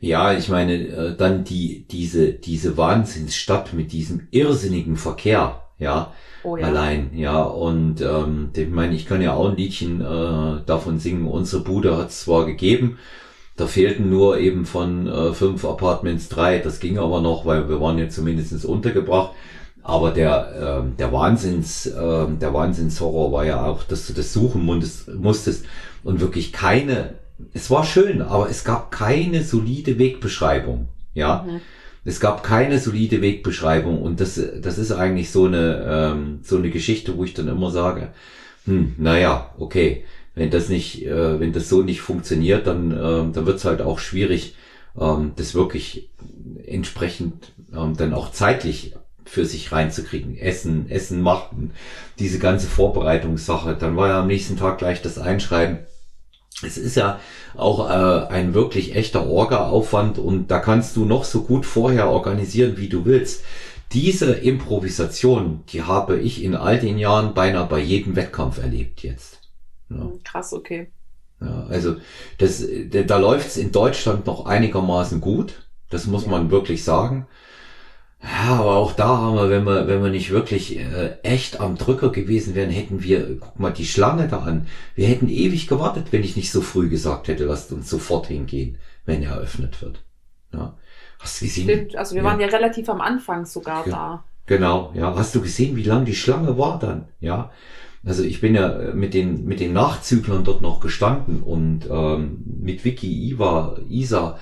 Ja, 0.00 0.32
ich 0.32 0.48
meine, 0.48 0.74
äh, 0.74 1.16
dann 1.16 1.44
die, 1.44 1.86
diese, 1.86 2.32
diese 2.32 2.76
Wahnsinnsstadt 2.76 3.74
mit 3.74 3.92
diesem 3.92 4.28
irrsinnigen 4.30 4.96
Verkehr, 4.96 5.62
ja, 5.80 6.12
oh, 6.44 6.56
ja. 6.56 6.66
allein, 6.66 7.10
ja, 7.14 7.42
und 7.42 8.00
ähm, 8.00 8.50
ich 8.54 8.68
meine, 8.68 8.94
ich 8.94 9.06
kann 9.06 9.20
ja 9.20 9.34
auch 9.34 9.48
ein 9.48 9.56
Liedchen 9.56 10.00
äh, 10.00 10.60
davon 10.64 11.00
singen, 11.00 11.26
unsere 11.26 11.64
Bude 11.64 11.96
hat 11.96 12.10
es 12.10 12.20
zwar 12.20 12.46
gegeben, 12.46 12.98
da 13.60 13.66
fehlten 13.66 14.08
nur 14.08 14.38
eben 14.38 14.64
von 14.64 15.06
äh, 15.06 15.34
fünf 15.34 15.66
Apartments 15.66 16.30
drei. 16.30 16.60
Das 16.60 16.80
ging 16.80 16.98
aber 16.98 17.20
noch, 17.20 17.44
weil 17.44 17.68
wir 17.68 17.78
waren 17.78 17.98
ja 17.98 18.08
zumindest 18.08 18.64
untergebracht. 18.64 19.32
Aber 19.82 20.12
der, 20.12 20.84
äh, 20.86 20.96
der 20.98 21.12
Wahnsinns, 21.12 21.84
äh, 21.84 22.26
der 22.40 22.54
Wahnsinnshorror 22.54 23.32
war 23.32 23.44
ja 23.44 23.66
auch, 23.66 23.82
dass 23.82 24.06
du 24.06 24.14
das 24.14 24.32
suchen 24.32 24.64
musstest 24.64 25.66
und 26.02 26.20
wirklich 26.20 26.54
keine, 26.54 27.14
es 27.52 27.70
war 27.70 27.84
schön, 27.84 28.22
aber 28.22 28.48
es 28.48 28.64
gab 28.64 28.90
keine 28.90 29.42
solide 29.42 29.98
Wegbeschreibung. 29.98 30.88
Ja. 31.12 31.44
Mhm. 31.46 31.60
Es 32.10 32.18
gab 32.18 32.42
keine 32.42 32.80
solide 32.80 33.22
Wegbeschreibung 33.22 34.02
und 34.02 34.20
das, 34.20 34.40
das 34.60 34.78
ist 34.78 34.90
eigentlich 34.90 35.30
so 35.30 35.44
eine, 35.44 35.86
ähm, 35.88 36.40
so 36.42 36.56
eine 36.56 36.70
Geschichte, 36.70 37.16
wo 37.16 37.22
ich 37.22 37.34
dann 37.34 37.46
immer 37.46 37.70
sage, 37.70 38.08
hm, 38.64 38.94
naja, 38.98 39.54
okay, 39.58 40.02
wenn 40.34 40.50
das 40.50 40.68
nicht, 40.68 41.06
äh, 41.06 41.38
wenn 41.38 41.52
das 41.52 41.68
so 41.68 41.82
nicht 41.82 42.00
funktioniert, 42.00 42.66
dann, 42.66 42.90
äh, 42.90 43.32
dann 43.32 43.46
wird 43.46 43.58
es 43.58 43.64
halt 43.64 43.80
auch 43.80 44.00
schwierig, 44.00 44.56
ähm, 44.98 45.34
das 45.36 45.54
wirklich 45.54 46.10
entsprechend 46.66 47.52
ähm, 47.72 47.96
dann 47.96 48.12
auch 48.12 48.32
zeitlich 48.32 48.94
für 49.24 49.44
sich 49.44 49.70
reinzukriegen. 49.70 50.36
Essen, 50.36 50.90
Essen 50.90 51.22
machen, 51.22 51.70
diese 52.18 52.40
ganze 52.40 52.66
Vorbereitungssache. 52.66 53.76
Dann 53.78 53.96
war 53.96 54.08
ja 54.08 54.20
am 54.20 54.26
nächsten 54.26 54.56
Tag 54.56 54.78
gleich 54.78 55.00
das 55.00 55.16
Einschreiben. 55.16 55.78
Es 56.62 56.76
ist 56.76 56.96
ja 56.96 57.20
auch 57.56 57.88
äh, 57.88 58.26
ein 58.28 58.54
wirklich 58.54 58.94
echter 58.94 59.26
Orga-Aufwand 59.26 60.18
und 60.18 60.48
da 60.50 60.58
kannst 60.58 60.96
du 60.96 61.04
noch 61.04 61.24
so 61.24 61.42
gut 61.42 61.64
vorher 61.64 62.10
organisieren, 62.10 62.76
wie 62.76 62.88
du 62.88 63.04
willst. 63.04 63.44
Diese 63.92 64.32
Improvisation, 64.32 65.64
die 65.72 65.82
habe 65.82 66.18
ich 66.18 66.44
in 66.44 66.54
all 66.54 66.78
den 66.78 66.98
Jahren 66.98 67.34
beinahe 67.34 67.66
bei 67.66 67.80
jedem 67.80 68.14
Wettkampf 68.14 68.58
erlebt 68.58 69.02
jetzt. 69.02 69.40
Ja. 69.88 69.96
Hm, 69.96 70.22
krass, 70.22 70.52
okay. 70.52 70.90
Ja, 71.40 71.66
also 71.68 71.96
das, 72.38 72.62
da 72.90 73.18
läuft 73.18 73.48
es 73.48 73.56
in 73.56 73.72
Deutschland 73.72 74.26
noch 74.26 74.46
einigermaßen 74.46 75.20
gut. 75.20 75.66
Das 75.88 76.06
muss 76.06 76.24
ja. 76.24 76.30
man 76.30 76.50
wirklich 76.50 76.84
sagen. 76.84 77.26
Ja, 78.22 78.56
aber 78.56 78.76
auch 78.76 78.92
da 78.92 79.08
haben 79.16 79.36
wir, 79.36 79.48
wenn 79.48 79.64
wir, 79.64 79.86
wenn 79.86 80.02
wir 80.02 80.10
nicht 80.10 80.30
wirklich 80.30 80.78
äh, 80.78 81.16
echt 81.22 81.58
am 81.58 81.78
Drücker 81.78 82.10
gewesen 82.10 82.54
wären, 82.54 82.68
hätten 82.68 83.02
wir, 83.02 83.38
guck 83.38 83.58
mal 83.58 83.72
die 83.72 83.86
Schlange 83.86 84.28
da 84.28 84.40
an. 84.40 84.66
Wir 84.94 85.08
hätten 85.08 85.28
ewig 85.28 85.66
gewartet, 85.68 86.08
wenn 86.10 86.22
ich 86.22 86.36
nicht 86.36 86.52
so 86.52 86.60
früh 86.60 86.90
gesagt 86.90 87.28
hätte, 87.28 87.44
lasst 87.44 87.72
uns 87.72 87.88
sofort 87.88 88.26
hingehen, 88.26 88.76
wenn 89.06 89.22
er 89.22 89.32
eröffnet 89.32 89.80
wird. 89.80 90.04
Ja. 90.52 90.76
Hast 91.18 91.40
du 91.40 91.46
gesehen? 91.46 91.64
Stimmt, 91.64 91.96
also 91.96 92.14
wir 92.14 92.22
ja. 92.22 92.28
waren 92.28 92.40
ja 92.40 92.48
relativ 92.48 92.90
am 92.90 93.00
Anfang 93.00 93.46
sogar 93.46 93.86
ja. 93.86 93.92
da. 93.92 94.24
Genau, 94.46 94.92
ja. 94.94 95.14
Hast 95.14 95.34
du 95.34 95.40
gesehen, 95.40 95.76
wie 95.76 95.82
lang 95.82 96.04
die 96.04 96.14
Schlange 96.14 96.58
war 96.58 96.78
dann? 96.78 97.08
Ja. 97.20 97.50
Also 98.04 98.22
ich 98.22 98.40
bin 98.40 98.54
ja 98.54 98.92
mit 98.94 99.14
den, 99.14 99.44
mit 99.44 99.60
den 99.60 99.72
Nachzüglern 99.72 100.44
dort 100.44 100.62
noch 100.62 100.80
gestanden 100.80 101.42
und 101.42 101.88
ähm, 101.90 102.42
mit 102.44 102.84
Vicky, 102.84 103.30
Iva, 103.30 103.78
Isa, 103.88 104.38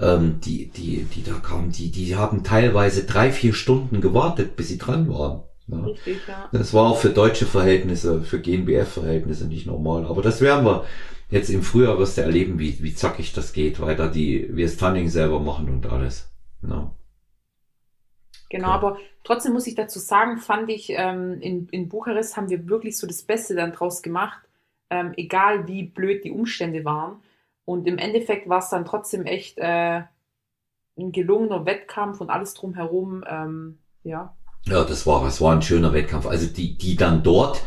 ähm, 0.00 0.40
die, 0.44 0.70
die, 0.70 1.04
die 1.04 1.22
da 1.22 1.34
kamen, 1.34 1.72
die, 1.72 1.90
die 1.90 2.16
haben 2.16 2.44
teilweise 2.44 3.04
drei, 3.04 3.32
vier 3.32 3.54
Stunden 3.54 4.00
gewartet, 4.00 4.56
bis 4.56 4.68
sie 4.68 4.78
dran 4.78 5.08
waren. 5.08 5.42
Ja. 5.68 5.80
Richtig, 5.80 6.18
ja. 6.26 6.48
Das 6.52 6.74
war 6.74 6.90
auch 6.90 6.98
für 6.98 7.10
deutsche 7.10 7.46
Verhältnisse, 7.46 8.22
für 8.22 8.40
GNBF-Verhältnisse 8.40 9.46
nicht 9.46 9.66
normal. 9.66 10.06
Aber 10.06 10.22
das 10.22 10.40
werden 10.40 10.64
wir 10.64 10.84
jetzt 11.30 11.50
im 11.50 11.62
Frühjahr 11.62 11.98
wirst 11.98 12.18
du 12.18 12.22
erleben, 12.22 12.58
wie, 12.58 12.82
wie 12.82 12.94
zackig 12.94 13.32
das 13.32 13.52
geht, 13.52 13.80
weil 13.80 13.96
da 13.96 14.08
die, 14.08 14.48
wir 14.54 14.66
das 14.66 14.76
Tunning 14.76 15.08
selber 15.08 15.40
machen 15.40 15.68
und 15.70 15.86
alles. 15.86 16.30
Ja. 16.62 16.90
Genau, 18.50 18.68
okay. 18.68 18.76
aber 18.76 18.98
trotzdem 19.24 19.54
muss 19.54 19.66
ich 19.66 19.74
dazu 19.74 19.98
sagen, 19.98 20.36
fand 20.38 20.68
ich, 20.70 20.90
ähm, 20.90 21.40
in, 21.40 21.68
in 21.68 21.88
Bukarest 21.88 22.36
haben 22.36 22.50
wir 22.50 22.68
wirklich 22.68 22.98
so 22.98 23.06
das 23.06 23.22
Beste 23.22 23.54
dann 23.54 23.72
draus 23.72 24.02
gemacht, 24.02 24.40
ähm, 24.90 25.14
egal 25.16 25.66
wie 25.66 25.84
blöd 25.84 26.22
die 26.22 26.30
Umstände 26.30 26.84
waren. 26.84 27.22
Und 27.64 27.86
im 27.86 27.98
Endeffekt 27.98 28.48
war 28.48 28.58
es 28.58 28.68
dann 28.70 28.84
trotzdem 28.84 29.24
echt 29.24 29.58
äh, 29.58 30.02
ein 30.98 31.12
gelungener 31.12 31.64
Wettkampf 31.64 32.20
und 32.20 32.30
alles 32.30 32.54
drumherum, 32.54 33.24
ähm, 33.28 33.78
ja. 34.02 34.36
Ja, 34.66 34.84
das 34.84 35.06
war, 35.06 35.24
das 35.24 35.40
war 35.40 35.54
ein 35.54 35.62
schöner 35.62 35.92
Wettkampf. 35.92 36.26
Also 36.26 36.46
die, 36.46 36.76
die 36.76 36.96
dann 36.96 37.22
dort, 37.22 37.62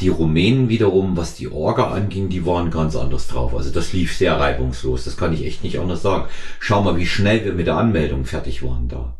die 0.00 0.08
Rumänen 0.08 0.68
wiederum, 0.68 1.16
was 1.16 1.34
die 1.34 1.50
Orga 1.50 1.90
anging, 1.90 2.28
die 2.28 2.46
waren 2.46 2.70
ganz 2.70 2.96
anders 2.96 3.28
drauf. 3.28 3.54
Also 3.54 3.70
das 3.70 3.92
lief 3.92 4.16
sehr 4.16 4.38
reibungslos. 4.38 5.04
Das 5.04 5.16
kann 5.16 5.32
ich 5.32 5.44
echt 5.44 5.62
nicht 5.62 5.78
anders 5.78 6.02
sagen. 6.02 6.28
Schau 6.58 6.82
mal, 6.82 6.96
wie 6.96 7.06
schnell 7.06 7.44
wir 7.44 7.52
mit 7.52 7.66
der 7.66 7.76
Anmeldung 7.76 8.24
fertig 8.24 8.62
waren 8.62 8.88
da. 8.88 9.16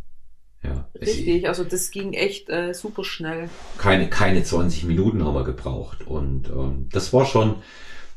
Ja, 0.62 0.88
Richtig, 1.00 1.48
also 1.48 1.64
das 1.64 1.90
ging 1.90 2.12
echt 2.12 2.50
äh, 2.50 2.74
super 2.74 3.02
schnell. 3.02 3.48
Keine, 3.78 4.10
keine 4.10 4.42
20 4.42 4.84
Minuten 4.84 5.24
haben 5.24 5.34
wir 5.34 5.44
gebraucht. 5.44 6.06
Und 6.06 6.50
ähm, 6.50 6.88
das 6.92 7.12
war 7.12 7.24
schon, 7.24 7.56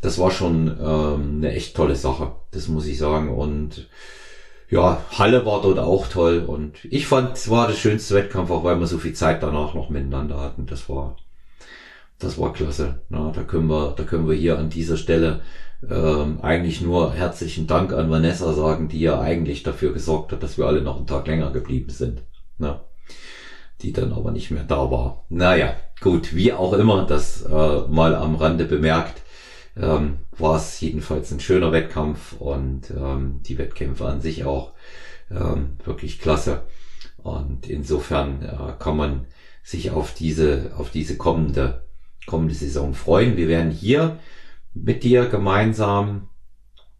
das 0.03 0.19
war 0.19 0.31
schon 0.31 0.67
ähm, 0.79 1.37
eine 1.37 1.53
echt 1.53 1.75
tolle 1.75 1.95
Sache, 1.95 2.33
das 2.51 2.67
muss 2.67 2.85
ich 2.85 2.97
sagen. 2.97 3.29
Und 3.29 3.89
ja, 4.69 5.01
Halle 5.17 5.45
war 5.45 5.61
dort 5.61 5.79
auch 5.79 6.07
toll. 6.07 6.43
Und 6.45 6.85
ich 6.85 7.07
fand, 7.07 7.35
es 7.35 7.49
war 7.49 7.67
der 7.67 7.75
schönste 7.75 8.15
Wettkampf, 8.15 8.51
auch 8.51 8.63
weil 8.63 8.79
wir 8.79 8.87
so 8.87 8.99
viel 8.99 9.13
Zeit 9.13 9.41
danach 9.41 9.73
noch 9.73 9.89
miteinander 9.89 10.39
hatten. 10.39 10.65
Das 10.65 10.89
war, 10.89 11.17
das 12.19 12.37
war 12.37 12.53
klasse. 12.53 13.01
Na, 13.09 13.31
da 13.31 13.43
können 13.43 13.67
wir, 13.67 13.93
da 13.97 14.03
können 14.03 14.27
wir 14.27 14.35
hier 14.35 14.59
an 14.59 14.69
dieser 14.69 14.97
Stelle 14.97 15.41
ähm, 15.89 16.39
eigentlich 16.41 16.81
nur 16.81 17.13
herzlichen 17.13 17.67
Dank 17.67 17.93
an 17.93 18.11
Vanessa 18.11 18.53
sagen, 18.53 18.87
die 18.89 18.99
ja 18.99 19.19
eigentlich 19.19 19.63
dafür 19.63 19.93
gesorgt 19.93 20.31
hat, 20.31 20.43
dass 20.43 20.57
wir 20.57 20.65
alle 20.65 20.81
noch 20.81 20.97
einen 20.97 21.07
Tag 21.07 21.27
länger 21.27 21.51
geblieben 21.51 21.89
sind 21.89 22.23
ne? 22.57 22.79
die 23.81 23.91
dann 23.91 24.13
aber 24.13 24.31
nicht 24.31 24.49
mehr 24.49 24.63
da 24.63 24.89
war. 24.89 25.25
Naja, 25.29 25.75
gut, 25.99 26.33
wie 26.33 26.53
auch 26.53 26.73
immer, 26.73 27.05
das 27.05 27.41
äh, 27.43 27.81
mal 27.89 28.15
am 28.15 28.35
Rande 28.35 28.65
bemerkt, 28.65 29.22
ähm, 29.75 30.19
war 30.37 30.57
es 30.57 30.79
jedenfalls 30.79 31.31
ein 31.31 31.39
schöner 31.39 31.71
Wettkampf 31.71 32.33
und 32.33 32.91
ähm, 32.91 33.41
die 33.43 33.57
Wettkämpfe 33.57 34.05
an 34.05 34.21
sich 34.21 34.45
auch 34.45 34.73
ähm, 35.31 35.77
wirklich 35.83 36.19
klasse. 36.19 36.63
Und 37.17 37.69
insofern 37.69 38.43
äh, 38.43 38.73
kann 38.79 38.97
man 38.97 39.25
sich 39.63 39.91
auf 39.91 40.13
diese, 40.13 40.71
auf 40.77 40.91
diese 40.91 41.17
kommende, 41.17 41.85
kommende 42.27 42.53
Saison 42.53 42.93
freuen. 42.93 43.37
Wir 43.37 43.47
werden 43.47 43.71
hier 43.71 44.19
mit 44.73 45.03
dir 45.03 45.27
gemeinsam 45.27 46.29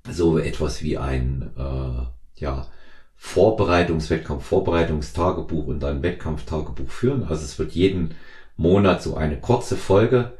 so 0.10 0.38
etwas 0.38 0.82
wie 0.82 0.98
ein, 0.98 1.52
äh, 1.58 2.42
ja, 2.42 2.68
Vorbereitungswettkampf, 3.16 4.44
Vorbereitungstagebuch 4.44 5.68
und 5.68 5.80
dann 5.80 6.04
Wettkampftagebuch 6.04 6.90
führen. 6.90 7.24
Also 7.24 7.46
es 7.46 7.58
wird 7.58 7.72
jeden 7.72 8.16
Monat 8.58 9.02
so 9.02 9.16
eine 9.16 9.40
kurze 9.40 9.78
Folge 9.78 10.34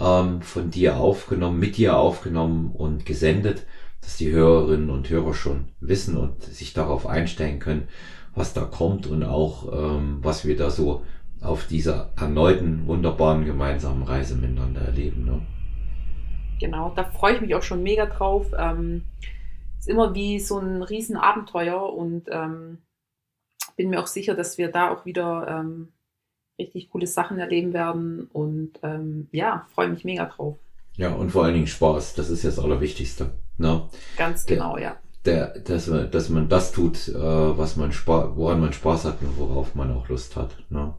ähm, 0.00 0.42
von 0.42 0.70
dir 0.70 0.96
aufgenommen, 0.96 1.58
mit 1.58 1.76
dir 1.76 1.96
aufgenommen 1.96 2.72
und 2.72 3.06
gesendet, 3.06 3.66
dass 4.00 4.16
die 4.16 4.30
Hörerinnen 4.30 4.90
und 4.90 5.10
Hörer 5.10 5.34
schon 5.34 5.68
wissen 5.80 6.16
und 6.16 6.42
sich 6.42 6.72
darauf 6.72 7.06
einstellen 7.06 7.58
können, 7.58 7.88
was 8.34 8.54
da 8.54 8.62
kommt 8.62 9.06
und 9.06 9.24
auch 9.24 9.72
ähm, 9.72 10.18
was 10.22 10.44
wir 10.46 10.56
da 10.56 10.70
so 10.70 11.02
auf 11.40 11.66
dieser 11.66 12.10
erneuten 12.16 12.86
wunderbaren 12.86 13.44
gemeinsamen 13.44 14.02
Reise 14.02 14.34
miteinander 14.34 14.82
erleben. 14.82 15.24
Ne? 15.24 15.40
Genau, 16.60 16.92
da 16.94 17.04
freue 17.04 17.34
ich 17.34 17.40
mich 17.40 17.54
auch 17.54 17.62
schon 17.62 17.82
mega 17.82 18.06
drauf. 18.06 18.46
Ähm 18.58 19.04
ist 19.78 19.88
immer 19.88 20.14
wie 20.14 20.40
so 20.40 20.58
ein 20.58 20.82
Riesenabenteuer 20.82 21.92
und 21.92 22.28
ähm, 22.30 22.78
bin 23.76 23.90
mir 23.90 24.00
auch 24.00 24.06
sicher, 24.06 24.34
dass 24.34 24.58
wir 24.58 24.70
da 24.70 24.90
auch 24.90 25.06
wieder 25.06 25.46
ähm, 25.48 25.92
richtig 26.58 26.90
coole 26.90 27.06
Sachen 27.06 27.38
erleben 27.38 27.72
werden 27.72 28.28
und 28.32 28.72
ähm, 28.82 29.28
ja, 29.32 29.66
freue 29.74 29.88
mich 29.88 30.04
mega 30.04 30.26
drauf. 30.26 30.56
Ja, 30.96 31.10
und 31.10 31.30
vor 31.30 31.44
allen 31.44 31.54
Dingen 31.54 31.66
Spaß, 31.68 32.14
das 32.14 32.28
ist 32.28 32.42
ja 32.42 32.50
das 32.50 32.58
Allerwichtigste. 32.58 33.30
Ne? 33.56 33.88
Ganz 34.16 34.46
genau, 34.46 34.76
ja. 34.78 34.96
der, 35.24 35.58
dass, 35.60 35.86
man, 35.86 36.10
dass 36.10 36.28
man 36.28 36.48
das 36.48 36.72
tut, 36.72 37.08
äh, 37.08 37.14
was 37.14 37.76
man 37.76 37.92
Spaß, 37.92 38.30
woran 38.34 38.60
man 38.60 38.72
Spaß 38.72 39.04
hat 39.04 39.20
und 39.20 39.38
worauf 39.38 39.74
man 39.74 39.92
auch 39.92 40.08
Lust 40.08 40.34
hat. 40.36 40.56
Ne? 40.70 40.94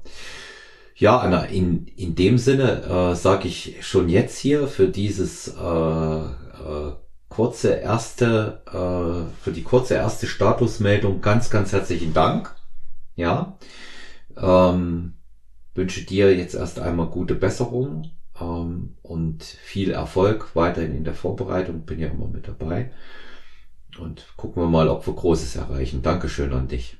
Ja, 0.95 1.19
Anna, 1.19 1.45
in, 1.45 1.88
in 1.88 2.15
dem 2.15 2.38
Sinne 2.38 2.84
äh, 2.84 3.15
sage 3.15 3.48
ich 3.48 3.78
schon 3.82 4.10
jetzt 4.10 4.38
hier 4.38 4.67
für 4.67 4.88
dieses 4.88 5.48
äh, 5.48 5.62
äh, 5.62 6.93
kurze 7.30 7.74
erste, 7.76 8.62
äh, 8.67 9.41
für 9.41 9.52
die 9.52 9.63
kurze 9.63 9.95
erste 9.95 10.28
Statusmeldung 10.28 11.22
ganz, 11.22 11.50
ganz 11.50 11.72
herzlichen 11.72 12.13
Dank. 12.13 12.54
Ja, 13.15 13.58
ähm, 14.38 15.19
wünsche 15.80 16.06
dir 16.06 16.36
jetzt 16.36 16.56
erst 16.56 16.78
einmal 16.80 17.08
gute 17.08 17.36
Besserung 17.36 18.12
ähm, 18.39 18.98
und 19.02 19.44
viel 19.44 19.92
Erfolg 19.92 20.54
weiterhin 20.54 20.94
in 20.94 21.06
der 21.06 21.13
Vorbereitung. 21.13 21.86
Bin 21.86 22.00
ja 22.00 22.10
immer 22.10 22.28
mit 22.28 22.48
dabei. 22.50 22.92
Und 23.98 24.28
gucken 24.36 24.62
wir 24.62 24.70
mal, 24.70 24.89
ob 24.89 25.08
wir 25.08 25.13
Großes 25.13 25.56
erreichen. 25.56 26.02
Dankeschön 26.02 26.52
an 26.52 26.68
dich. 26.68 26.98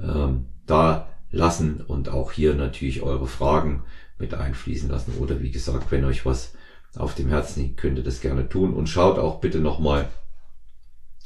ähm, 0.00 0.46
da 0.66 1.08
lassen 1.32 1.80
und 1.80 2.08
auch 2.08 2.30
hier 2.30 2.54
natürlich 2.54 3.02
eure 3.02 3.26
Fragen 3.26 3.82
mit 4.18 4.34
einfließen 4.34 4.88
lassen 4.88 5.14
oder 5.18 5.40
wie 5.40 5.50
gesagt, 5.50 5.90
wenn 5.90 6.04
euch 6.04 6.24
was 6.24 6.54
auf 6.94 7.14
dem 7.14 7.28
Herzen 7.28 7.62
liegt, 7.62 7.78
könnt 7.78 7.98
ihr 7.98 8.04
das 8.04 8.20
gerne 8.20 8.48
tun 8.48 8.74
und 8.74 8.88
schaut 8.88 9.18
auch 9.18 9.40
bitte 9.40 9.58
nochmal 9.58 10.08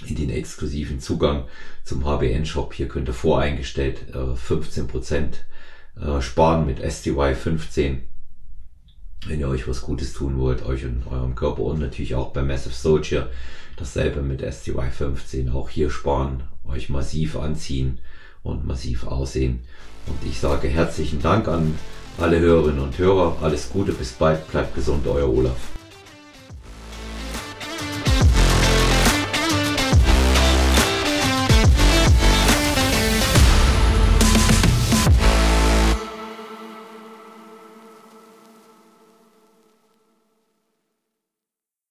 in 0.07 0.15
den 0.15 0.31
exklusiven 0.31 1.01
Zugang 1.01 1.45
zum 1.85 2.05
HBN-Shop. 2.05 2.75
Hier 2.75 2.89
könnt 2.89 3.09
ihr 3.09 3.15
voreingestellt 3.15 4.15
äh, 4.15 4.19
15% 4.19 5.33
äh, 6.01 6.21
sparen 6.21 6.67
mit 6.67 6.81
STY 6.81 7.35
15. 7.35 8.03
Wenn 9.27 9.41
ihr 9.41 9.49
euch 9.49 9.67
was 9.67 9.81
Gutes 9.81 10.13
tun 10.13 10.39
wollt, 10.39 10.65
euch 10.65 10.85
und 10.85 11.07
eurem 11.11 11.35
Körper 11.35 11.63
und 11.63 11.81
natürlich 11.81 12.15
auch 12.15 12.33
bei 12.33 12.43
Massive 12.43 12.75
Soldier 12.75 13.31
dasselbe 13.77 14.23
mit 14.23 14.41
STY 14.41 14.91
15. 14.91 15.51
Auch 15.51 15.71
hier 15.71 15.91
sparen, 15.91 16.45
euch 16.65 16.91
massiv 16.91 17.37
anziehen 17.37 17.99
und 18.43 18.67
massiv 18.67 19.05
aussehen. 19.05 19.61
Und 20.07 20.19
ich 20.25 20.41
sage 20.41 20.69
herzlichen 20.69 21.21
Dank 21.21 21.49
an 21.49 21.79
alle 22.19 22.41
Hörerinnen 22.41 22.81
und 22.81 22.99
Hörer. 22.99 23.37
Alles 23.43 23.71
Gute, 23.71 23.93
bis 23.93 24.13
bald, 24.13 24.49
bleibt 24.51 24.75
gesund, 24.75 25.07
euer 25.07 25.29
Olaf. 25.29 25.76